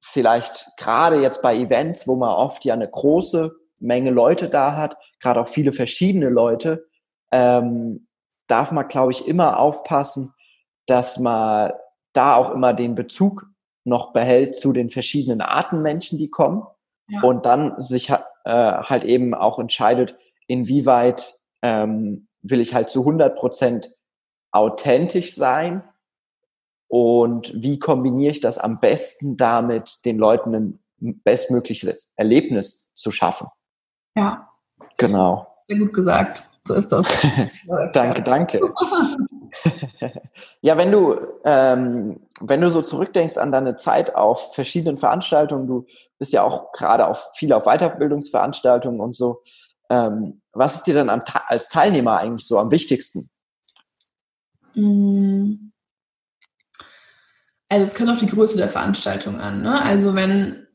vielleicht 0.00 0.70
gerade 0.78 1.20
jetzt 1.20 1.42
bei 1.42 1.54
Events, 1.54 2.08
wo 2.08 2.16
man 2.16 2.30
oft 2.30 2.64
ja 2.64 2.72
eine 2.72 2.88
große 2.88 3.54
Menge 3.78 4.10
Leute 4.10 4.48
da 4.48 4.76
hat, 4.76 4.96
gerade 5.20 5.40
auch 5.40 5.48
viele 5.48 5.72
verschiedene 5.72 6.28
Leute, 6.28 6.86
ähm, 7.30 8.06
darf 8.46 8.72
man, 8.72 8.88
glaube 8.88 9.12
ich, 9.12 9.26
immer 9.26 9.58
aufpassen, 9.58 10.32
dass 10.86 11.18
man 11.18 11.72
da 12.12 12.36
auch 12.36 12.50
immer 12.50 12.74
den 12.74 12.94
Bezug 12.94 13.46
noch 13.84 14.12
behält 14.12 14.56
zu 14.56 14.72
den 14.72 14.90
verschiedenen 14.90 15.40
Arten 15.40 15.82
Menschen, 15.82 16.18
die 16.18 16.30
kommen 16.30 16.64
ja. 17.08 17.22
und 17.22 17.46
dann 17.46 17.80
sich 17.82 18.10
äh, 18.10 18.16
halt 18.44 19.04
eben 19.04 19.34
auch 19.34 19.58
entscheidet, 19.58 20.16
inwieweit 20.52 21.40
ähm, 21.62 22.28
will 22.42 22.60
ich 22.60 22.74
halt 22.74 22.90
zu 22.90 23.00
100 23.00 23.36
Prozent 23.36 23.94
authentisch 24.50 25.34
sein 25.34 25.82
und 26.88 27.54
wie 27.54 27.78
kombiniere 27.78 28.32
ich 28.32 28.40
das 28.40 28.58
am 28.58 28.78
besten 28.78 29.38
damit, 29.38 30.04
den 30.04 30.18
Leuten 30.18 30.54
ein 30.54 31.20
bestmögliches 31.24 32.06
Erlebnis 32.16 32.92
zu 32.94 33.10
schaffen. 33.10 33.48
Ja. 34.14 34.50
Genau. 34.98 35.46
Sehr 35.68 35.78
gut 35.78 35.94
gesagt. 35.94 36.46
So 36.60 36.74
ist 36.74 36.92
das. 36.92 37.06
danke, 37.94 38.22
danke. 38.22 38.60
ja, 40.60 40.76
wenn 40.76 40.92
du, 40.92 41.16
ähm, 41.44 42.20
wenn 42.40 42.60
du 42.60 42.68
so 42.68 42.82
zurückdenkst 42.82 43.38
an 43.38 43.52
deine 43.52 43.76
Zeit 43.76 44.14
auf 44.14 44.54
verschiedenen 44.54 44.98
Veranstaltungen, 44.98 45.66
du 45.66 45.86
bist 46.18 46.34
ja 46.34 46.42
auch 46.42 46.72
gerade 46.72 47.06
auf 47.06 47.30
viel 47.36 47.54
auf 47.54 47.64
Weiterbildungsveranstaltungen 47.64 49.00
und 49.00 49.16
so. 49.16 49.42
Ähm, 49.92 50.40
was 50.52 50.76
ist 50.76 50.84
dir 50.84 50.94
dann 50.94 51.10
am, 51.10 51.22
als 51.46 51.68
Teilnehmer 51.68 52.18
eigentlich 52.18 52.46
so 52.46 52.58
am 52.58 52.70
wichtigsten? 52.70 53.28
Mm. 54.74 55.70
Also 57.68 57.84
es 57.84 57.94
kommt 57.94 58.10
auf 58.10 58.18
die 58.18 58.26
Größe 58.26 58.56
der 58.56 58.68
Veranstaltung 58.68 59.38
an. 59.38 59.60
Ne? 59.60 59.80
Also 59.82 60.14
wenn, 60.14 60.66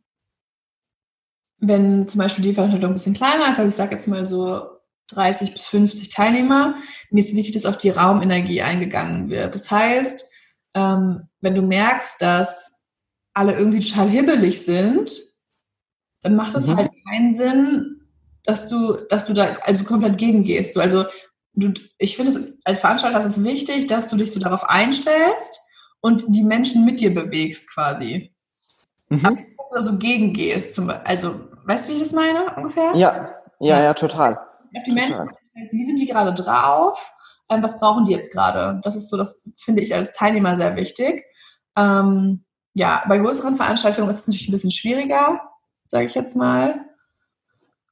wenn 1.60 2.08
zum 2.08 2.20
Beispiel 2.20 2.44
die 2.44 2.54
Veranstaltung 2.54 2.92
ein 2.92 2.94
bisschen 2.96 3.16
kleiner 3.16 3.50
ist, 3.50 3.58
also 3.58 3.70
ich 3.70 3.76
sage 3.76 3.96
jetzt 3.96 4.08
mal 4.08 4.26
so 4.26 4.78
30 5.08 5.54
bis 5.54 5.68
50 5.68 6.10
Teilnehmer. 6.10 6.76
Mir 7.10 7.24
ist 7.24 7.36
wichtig, 7.36 7.54
dass 7.54 7.66
auf 7.66 7.78
die 7.78 7.90
Raumenergie 7.90 8.62
eingegangen 8.62 9.30
wird. 9.30 9.56
Das 9.56 9.72
heißt, 9.72 10.30
ähm, 10.76 11.30
wenn 11.42 11.56
du 11.56 11.62
merkst, 11.62 12.22
dass 12.22 12.84
alle 13.34 13.58
irgendwie 13.58 13.80
total 13.80 14.10
hibbelig 14.10 14.64
sind, 14.64 15.22
dann 16.24 16.36
macht 16.36 16.56
es 16.56 16.68
mhm. 16.68 16.76
halt 16.76 16.92
keinen 17.08 17.34
Sinn, 17.34 17.97
dass 18.48 18.68
du, 18.68 18.98
dass 19.10 19.28
du 19.28 19.34
da 19.34 19.54
also 19.62 19.84
komplett 19.84 20.18
gegengehst. 20.18 20.74
So, 20.74 20.80
also 20.80 21.06
du, 21.54 21.72
ich 22.00 22.16
finde 22.16 22.32
es 22.32 22.54
als 22.64 22.80
Veranstalter 22.80 23.20
ist 23.20 23.38
es 23.38 23.44
wichtig, 23.44 23.86
dass 23.86 24.08
du 24.08 24.16
dich 24.16 24.32
so 24.32 24.40
darauf 24.40 24.64
einstellst 24.64 25.62
und 26.02 26.26
die 26.28 26.44
Menschen 26.44 26.84
mit 26.86 27.00
dir 27.00 27.14
bewegst 27.14 27.72
quasi. 27.72 28.34
Mhm. 29.10 29.26
Aber 29.26 29.36
dass 29.36 29.70
du 29.70 29.76
da 29.76 29.82
so 29.82 29.98
gegengehst. 30.00 30.74
Zum, 30.74 30.90
also, 30.90 31.40
weißt 31.66 31.86
du, 31.86 31.90
wie 31.90 31.94
ich 31.96 32.00
das 32.00 32.12
meine 32.12 32.56
ungefähr? 32.56 32.92
Ja, 32.96 33.36
ja, 33.60 33.84
ja, 33.84 33.94
total 33.94 34.40
auf 34.76 34.84
die 34.84 34.92
Menschen, 34.92 35.30
wie 35.54 35.84
sind 35.84 36.00
die 36.00 36.06
gerade 36.06 36.34
drauf? 36.34 37.12
Ähm, 37.50 37.64
was 37.64 37.80
brauchen 37.80 38.06
die 38.06 38.12
jetzt 38.12 38.32
gerade? 38.32 38.80
Das 38.84 38.96
ist 38.96 39.10
so, 39.10 39.18
das 39.18 39.48
finde 39.56 39.82
ich 39.82 39.94
als 39.94 40.14
Teilnehmer 40.14 40.58
sehr 40.58 40.76
wichtig. 40.76 41.24
Ähm, 41.78 42.44
ja, 42.74 43.04
bei 43.08 43.18
größeren 43.18 43.56
Veranstaltungen 43.56 44.10
ist 44.10 44.20
es 44.20 44.28
natürlich 44.28 44.50
ein 44.50 44.52
bisschen 44.52 44.72
schwieriger, 44.72 45.42
sage 45.88 46.06
ich 46.06 46.16
jetzt 46.16 46.36
mal. 46.36 46.87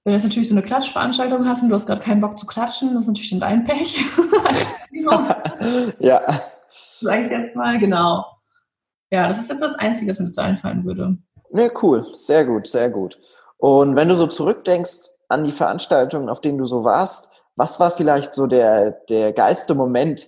Wenn 0.05 0.11
du 0.11 0.17
jetzt 0.17 0.23
natürlich 0.23 0.47
so 0.47 0.53
eine 0.53 0.61
Klatschveranstaltung 0.61 1.47
hast 1.47 1.63
und 1.63 1.69
du 1.69 1.75
hast 1.75 1.87
gerade 1.87 1.99
keinen 2.01 2.21
Bock 2.21 2.37
zu 2.37 2.45
klatschen, 2.45 2.93
das 2.93 3.01
ist 3.01 3.07
natürlich 3.07 3.31
dann 3.31 3.39
dein 3.39 3.63
Pech. 3.63 4.05
ja. 5.99 6.41
Sage 7.01 7.23
ich 7.23 7.29
jetzt 7.31 7.55
mal, 7.55 7.79
genau. 7.79 8.23
Ja, 9.09 9.27
das 9.27 9.39
ist 9.39 9.49
jetzt 9.49 9.63
das 9.63 9.73
Einzige, 9.73 10.11
was 10.11 10.19
mir 10.19 10.27
dazu 10.27 10.41
einfallen 10.41 10.85
würde. 10.85 11.17
Ne, 11.49 11.71
cool. 11.81 12.05
Sehr 12.13 12.45
gut, 12.45 12.67
sehr 12.67 12.91
gut. 12.91 13.19
Und 13.57 13.95
wenn 13.95 14.07
du 14.07 14.15
so 14.15 14.27
zurückdenkst, 14.27 15.09
an 15.27 15.43
die 15.43 15.51
Veranstaltungen, 15.51 16.29
auf 16.29 16.39
denen 16.39 16.59
du 16.59 16.67
so 16.67 16.83
warst, 16.83 17.33
was 17.55 17.79
war 17.79 17.89
vielleicht 17.89 18.35
so 18.35 18.45
der, 18.45 18.91
der 19.09 19.33
geilste 19.33 19.73
Moment, 19.73 20.27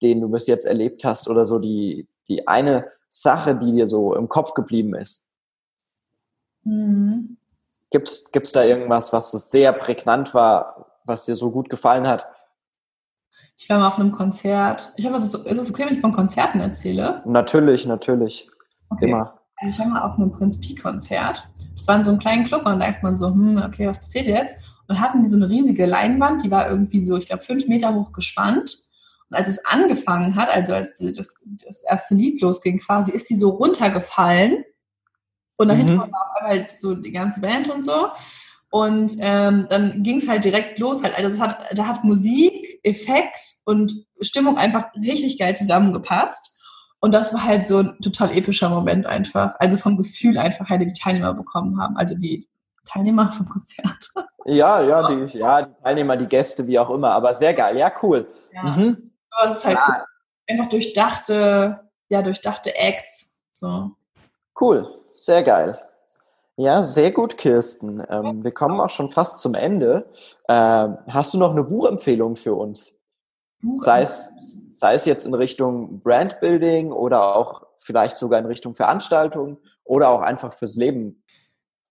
den 0.00 0.20
du 0.20 0.28
bis 0.28 0.46
jetzt 0.46 0.64
erlebt 0.64 1.04
hast 1.04 1.28
oder 1.28 1.44
so 1.44 1.58
die, 1.58 2.06
die 2.28 2.46
eine 2.46 2.86
Sache, 3.08 3.56
die 3.56 3.72
dir 3.72 3.88
so 3.88 4.14
im 4.14 4.28
Kopf 4.28 4.54
geblieben 4.54 4.94
ist? 4.94 5.26
Mhm. 6.62 7.38
Gibt 7.90 8.08
es 8.08 8.52
da 8.52 8.64
irgendwas, 8.64 9.12
was 9.12 9.30
sehr 9.50 9.72
prägnant 9.72 10.34
war, 10.34 11.00
was 11.04 11.24
dir 11.24 11.36
so 11.36 11.50
gut 11.50 11.70
gefallen 11.70 12.06
hat? 12.06 12.24
Ich 13.56 13.68
war 13.68 13.78
mal 13.78 13.88
auf 13.88 13.98
einem 13.98 14.12
Konzert. 14.12 14.92
Ich 14.96 15.06
hoffe, 15.06 15.16
ist 15.16 15.34
es 15.34 15.70
okay, 15.70 15.84
wenn 15.84 15.94
ich 15.94 16.00
von 16.00 16.12
Konzerten 16.12 16.60
erzähle? 16.60 17.22
Natürlich, 17.24 17.86
natürlich. 17.86 18.48
Okay. 18.90 19.08
Immer. 19.08 19.38
Also 19.56 19.74
ich 19.74 19.78
war 19.80 19.92
mal 19.92 20.08
auf 20.08 20.16
einem 20.16 20.30
Prinz 20.30 20.60
Pi-Konzert. 20.60 21.48
Das 21.74 21.88
war 21.88 21.96
in 21.96 22.04
so 22.04 22.10
einem 22.10 22.20
kleinen 22.20 22.44
Club 22.44 22.60
und 22.60 22.72
dann 22.72 22.80
denkt 22.80 23.02
man 23.02 23.16
so, 23.16 23.28
hm, 23.28 23.60
okay, 23.64 23.86
was 23.86 23.98
passiert 23.98 24.26
jetzt? 24.26 24.56
Und 24.56 24.96
dann 24.96 25.00
hatten 25.00 25.22
die 25.22 25.28
so 25.28 25.36
eine 25.36 25.48
riesige 25.48 25.86
Leinwand, 25.86 26.44
die 26.44 26.50
war 26.50 26.70
irgendwie 26.70 27.02
so, 27.02 27.16
ich 27.16 27.26
glaube, 27.26 27.42
fünf 27.42 27.66
Meter 27.66 27.94
hoch 27.94 28.12
gespannt. 28.12 28.76
Und 29.28 29.36
als 29.36 29.48
es 29.48 29.64
angefangen 29.64 30.36
hat, 30.36 30.48
also 30.48 30.74
als 30.74 30.98
das, 30.98 31.44
das 31.64 31.82
erste 31.82 32.14
Lied 32.14 32.40
losging 32.40 32.78
quasi, 32.78 33.12
ist 33.12 33.28
die 33.28 33.36
so 33.36 33.50
runtergefallen. 33.50 34.64
Und 35.58 35.68
dahinter 35.68 35.94
mhm. 35.94 36.12
war 36.12 36.40
halt 36.40 36.72
so 36.72 36.94
die 36.94 37.12
ganze 37.12 37.40
Band 37.40 37.68
und 37.68 37.82
so. 37.82 38.08
Und 38.70 39.16
ähm, 39.20 39.66
dann 39.68 40.02
ging 40.02 40.16
es 40.16 40.28
halt 40.28 40.44
direkt 40.44 40.78
los. 40.78 41.02
Halt. 41.02 41.16
Also 41.16 41.34
es 41.34 41.40
hat, 41.40 41.58
da 41.74 41.86
hat 41.86 42.04
Musik, 42.04 42.80
Effekt 42.82 43.56
und 43.64 44.06
Stimmung 44.20 44.56
einfach 44.56 44.86
richtig 44.94 45.38
geil 45.38 45.56
zusammengepasst. 45.56 46.54
Und 47.00 47.12
das 47.12 47.32
war 47.32 47.44
halt 47.44 47.62
so 47.62 47.78
ein 47.78 47.98
total 48.02 48.36
epischer 48.36 48.68
Moment 48.68 49.06
einfach. 49.06 49.54
Also 49.58 49.76
vom 49.76 49.96
Gefühl 49.96 50.36
einfach, 50.38 50.68
halt, 50.68 50.82
die 50.82 50.92
Teilnehmer 50.92 51.34
bekommen 51.34 51.80
haben. 51.80 51.96
Also 51.96 52.14
die 52.14 52.46
Teilnehmer 52.84 53.32
vom 53.32 53.48
Konzert. 53.48 54.10
Ja, 54.44 54.80
ja, 54.82 55.08
die, 55.26 55.38
ja, 55.38 55.62
die 55.62 55.82
Teilnehmer, 55.82 56.16
die 56.16 56.26
Gäste, 56.26 56.66
wie 56.66 56.78
auch 56.78 56.90
immer. 56.90 57.12
Aber 57.12 57.34
sehr 57.34 57.54
geil. 57.54 57.76
Ja, 57.76 57.92
cool. 58.02 58.26
Ja. 58.52 58.62
Mhm. 58.62 59.12
Aber 59.30 59.50
es 59.50 59.58
ist 59.58 59.64
halt 59.64 59.78
ja. 59.78 59.86
cool. 59.88 60.04
einfach 60.48 60.66
durchdachte, 60.66 61.80
ja, 62.08 62.22
durchdachte 62.22 62.74
Acts. 62.74 63.36
So. 63.52 63.92
Cool. 64.60 64.86
Sehr 65.10 65.42
geil. 65.42 65.80
Ja, 66.56 66.82
sehr 66.82 67.12
gut, 67.12 67.38
Kirsten. 67.38 68.02
Ähm, 68.08 68.42
wir 68.42 68.50
kommen 68.50 68.80
auch 68.80 68.90
schon 68.90 69.12
fast 69.12 69.40
zum 69.40 69.54
Ende. 69.54 70.10
Ähm, 70.48 70.98
hast 71.06 71.32
du 71.34 71.38
noch 71.38 71.52
eine 71.52 71.62
Buchempfehlung 71.62 72.36
für 72.36 72.54
uns? 72.54 72.98
Sei 73.74 74.02
es, 74.02 74.62
sei 74.72 74.94
es 74.94 75.04
jetzt 75.04 75.26
in 75.26 75.34
Richtung 75.34 76.00
Brandbuilding 76.00 76.92
oder 76.92 77.36
auch 77.36 77.66
vielleicht 77.80 78.18
sogar 78.18 78.38
in 78.38 78.46
Richtung 78.46 78.74
Veranstaltung 78.74 79.58
oder 79.84 80.08
auch 80.08 80.20
einfach 80.20 80.52
fürs 80.52 80.76
Leben 80.76 81.22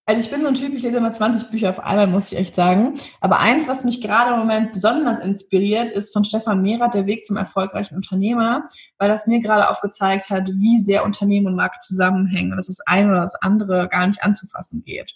also 0.08 0.22
ich 0.22 0.32
bin 0.32 0.42
so 0.42 0.48
ein 0.48 0.54
Typ, 0.54 0.74
ich 0.74 0.84
lese 0.84 0.96
immer 0.96 1.12
20 1.12 1.50
Bücher 1.50 1.70
auf 1.70 1.82
einmal, 1.82 2.08
muss 2.08 2.32
ich 2.32 2.38
echt 2.38 2.56
sagen. 2.56 2.94
Aber 3.20 3.40
eins, 3.40 3.68
was 3.68 3.84
mich 3.84 4.02
gerade 4.02 4.32
im 4.32 4.40
Moment 4.40 4.72
besonders 4.72 5.20
inspiriert, 5.20 5.90
ist 5.90 6.14
von 6.14 6.24
Stefan 6.24 6.62
Mehrath, 6.62 6.94
Der 6.94 7.06
Weg 7.08 7.26
zum 7.26 7.36
erfolgreichen 7.36 7.96
Unternehmer, 7.96 8.64
weil 9.00 9.10
das 9.10 9.28
mir 9.28 9.42
gerade 9.42 9.70
aufgezeigt 9.70 10.30
hat, 10.30 10.48
wie 10.48 10.80
sehr 10.80 11.04
Unternehmen 11.04 11.48
und 11.48 11.56
Markt 11.56 11.84
zusammenhängen 11.84 12.52
und 12.52 12.58
dass 12.58 12.68
das 12.68 12.80
eine 12.86 13.12
oder 13.12 13.22
das 13.22 13.36
andere 13.36 13.90
gar 13.90 14.08
nicht 14.08 14.24
anzufassen 14.24 14.82
geht. 14.82 15.14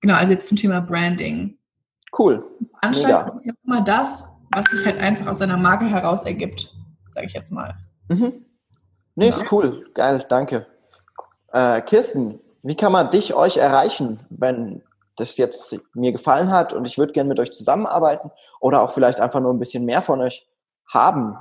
Genau, 0.00 0.14
also 0.14 0.32
jetzt 0.32 0.46
zum 0.46 0.56
Thema 0.56 0.80
Branding. 0.80 1.58
Cool. 2.16 2.44
Anstalten 2.82 3.34
ist 3.34 3.46
ja 3.46 3.52
immer 3.66 3.80
das, 3.80 4.28
was 4.52 4.66
sich 4.66 4.86
halt 4.86 4.98
einfach 4.98 5.26
aus 5.26 5.38
seiner 5.38 5.56
Marke 5.56 5.86
heraus 5.86 6.22
ergibt, 6.22 6.72
sage 7.10 7.26
ich 7.26 7.32
jetzt 7.32 7.50
mal. 7.50 7.74
Mhm. 8.08 8.46
Nee, 9.16 9.30
genau. 9.30 9.36
ist 9.36 9.50
cool. 9.50 9.90
Geil, 9.94 10.24
danke. 10.28 10.68
Äh, 11.52 11.80
Kirsten, 11.82 12.38
wie 12.62 12.76
kann 12.76 12.92
man 12.92 13.10
dich, 13.10 13.34
euch 13.34 13.56
erreichen, 13.56 14.20
wenn 14.30 14.82
das 15.16 15.36
jetzt 15.36 15.76
mir 15.94 16.12
gefallen 16.12 16.50
hat 16.50 16.72
und 16.72 16.84
ich 16.84 16.98
würde 16.98 17.12
gerne 17.12 17.28
mit 17.28 17.38
euch 17.38 17.52
zusammenarbeiten 17.52 18.30
oder 18.60 18.82
auch 18.82 18.92
vielleicht 18.92 19.20
einfach 19.20 19.40
nur 19.40 19.52
ein 19.52 19.58
bisschen 19.58 19.84
mehr 19.84 20.02
von 20.02 20.20
euch 20.20 20.46
haben? 20.88 21.36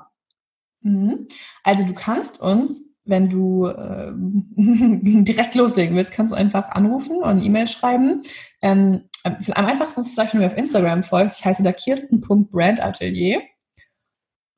Mhm. 0.81 1.27
Also 1.63 1.85
du 1.85 1.93
kannst 1.93 2.41
uns, 2.41 2.81
wenn 3.05 3.29
du 3.29 3.67
äh, 3.67 4.11
direkt 4.15 5.55
loslegen 5.55 5.95
willst, 5.95 6.11
kannst 6.11 6.31
du 6.31 6.35
einfach 6.35 6.69
anrufen 6.71 7.17
und 7.17 7.23
eine 7.23 7.43
E-Mail 7.43 7.67
schreiben. 7.67 8.23
Ähm, 8.61 9.03
am 9.23 9.65
einfachsten 9.65 10.01
ist 10.01 10.13
vielleicht, 10.13 10.33
wenn 10.33 10.41
du 10.41 10.47
mir 10.47 10.51
auf 10.51 10.57
Instagram 10.57 11.03
folgst. 11.03 11.39
Ich 11.39 11.45
heiße 11.45 11.63
da 11.63 11.71
kirsten.brandatelier. 11.71 13.41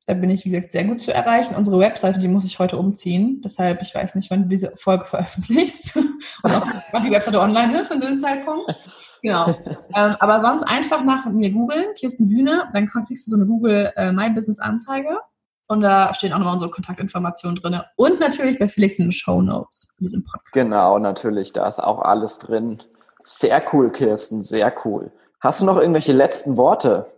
Da 0.06 0.14
bin 0.14 0.28
ich, 0.28 0.44
wie 0.44 0.50
gesagt, 0.50 0.72
sehr 0.72 0.84
gut 0.84 1.00
zu 1.00 1.14
erreichen. 1.14 1.54
Unsere 1.54 1.78
Webseite, 1.78 2.20
die 2.20 2.28
muss 2.28 2.44
ich 2.44 2.58
heute 2.58 2.76
umziehen. 2.76 3.40
Deshalb, 3.42 3.80
ich 3.80 3.94
weiß 3.94 4.14
nicht, 4.16 4.30
wann 4.30 4.42
du 4.42 4.48
diese 4.48 4.72
Folge 4.76 5.04
veröffentlichst 5.06 5.96
und 5.96 6.54
auch, 6.54 6.66
wann 6.92 7.04
die 7.04 7.10
Webseite 7.10 7.40
online 7.40 7.80
ist 7.80 7.90
in 7.90 8.00
dem 8.00 8.18
Zeitpunkt. 8.18 8.74
Genau. 9.22 9.48
Ähm, 9.94 10.14
aber 10.20 10.40
sonst 10.40 10.64
einfach 10.64 11.02
nach 11.02 11.24
mir 11.26 11.50
googeln, 11.50 11.94
Kirsten 11.98 12.28
Bühne, 12.28 12.68
dann 12.74 12.86
kriegst 12.86 13.26
du 13.26 13.30
so 13.30 13.36
eine 13.36 13.46
Google 13.46 13.90
äh, 13.96 14.12
My 14.12 14.28
Business 14.28 14.58
Anzeige 14.58 15.18
und 15.66 15.80
da 15.80 16.12
stehen 16.12 16.32
auch 16.34 16.38
nochmal 16.38 16.54
unsere 16.54 16.70
Kontaktinformationen 16.70 17.56
drin. 17.56 17.80
Und 17.96 18.20
natürlich 18.20 18.58
bei 18.58 18.68
Felix 18.68 18.98
in 18.98 19.06
den 19.06 19.12
Show 19.12 19.40
Notes 19.40 19.88
in 19.98 20.04
diesem 20.04 20.24
Podcast. 20.24 20.52
Genau, 20.52 20.98
natürlich, 20.98 21.52
da 21.52 21.66
ist 21.66 21.82
auch 21.82 22.00
alles 22.00 22.38
drin. 22.38 22.82
Sehr 23.22 23.62
cool, 23.72 23.90
Kirsten, 23.90 24.42
sehr 24.42 24.74
cool. 24.84 25.10
Hast 25.40 25.62
du 25.62 25.64
noch 25.64 25.78
irgendwelche 25.78 26.12
letzten 26.12 26.58
Worte? 26.58 27.10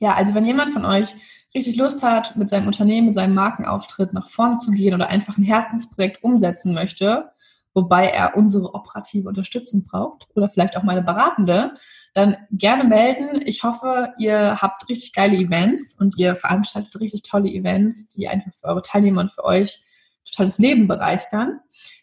Ja, 0.00 0.14
also 0.14 0.34
wenn 0.34 0.44
jemand 0.44 0.72
von 0.72 0.84
euch 0.84 1.14
richtig 1.54 1.76
Lust 1.76 2.02
hat, 2.02 2.36
mit 2.36 2.50
seinem 2.50 2.66
Unternehmen, 2.66 3.06
mit 3.08 3.14
seinem 3.14 3.34
Markenauftritt 3.34 4.12
nach 4.12 4.28
vorne 4.28 4.56
zu 4.56 4.70
gehen 4.70 4.94
oder 4.94 5.08
einfach 5.08 5.36
ein 5.36 5.42
Herzensprojekt 5.42 6.22
umsetzen 6.22 6.74
möchte, 6.74 7.30
wobei 7.74 8.06
er 8.06 8.36
unsere 8.36 8.74
operative 8.74 9.28
Unterstützung 9.28 9.84
braucht 9.84 10.26
oder 10.34 10.48
vielleicht 10.48 10.76
auch 10.76 10.82
meine 10.82 11.02
beratende, 11.02 11.74
dann 12.14 12.36
gerne 12.50 12.84
melden. 12.84 13.42
Ich 13.44 13.62
hoffe, 13.62 14.12
ihr 14.18 14.60
habt 14.60 14.88
richtig 14.88 15.12
geile 15.12 15.36
Events 15.36 15.94
und 15.98 16.16
ihr 16.18 16.36
veranstaltet 16.36 16.98
richtig 17.00 17.22
tolle 17.22 17.50
Events, 17.50 18.08
die 18.10 18.28
einfach 18.28 18.52
für 18.52 18.66
eure 18.66 18.82
Teilnehmer 18.82 19.22
und 19.22 19.32
für 19.32 19.44
euch 19.44 19.82
totales 20.30 20.58
Leben 20.58 20.88
bereichern. 20.88 21.60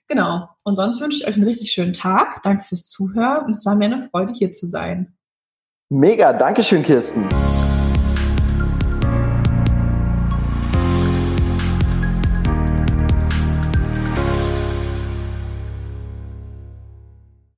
Genau. 0.08 0.50
Und 0.64 0.76
sonst 0.76 1.00
wünsche 1.00 1.22
ich 1.22 1.28
euch 1.28 1.36
einen 1.36 1.46
richtig 1.46 1.72
schönen 1.72 1.94
Tag. 1.94 2.42
Danke 2.44 2.64
fürs 2.64 2.90
Zuhören 2.90 3.46
und 3.46 3.54
es 3.54 3.66
war 3.66 3.76
mir 3.76 3.86
eine 3.86 4.00
Freude, 4.00 4.34
hier 4.34 4.52
zu 4.52 4.68
sein. 4.68 5.16
Mega. 5.90 6.34
Dankeschön, 6.34 6.84
Kirsten. 6.84 7.28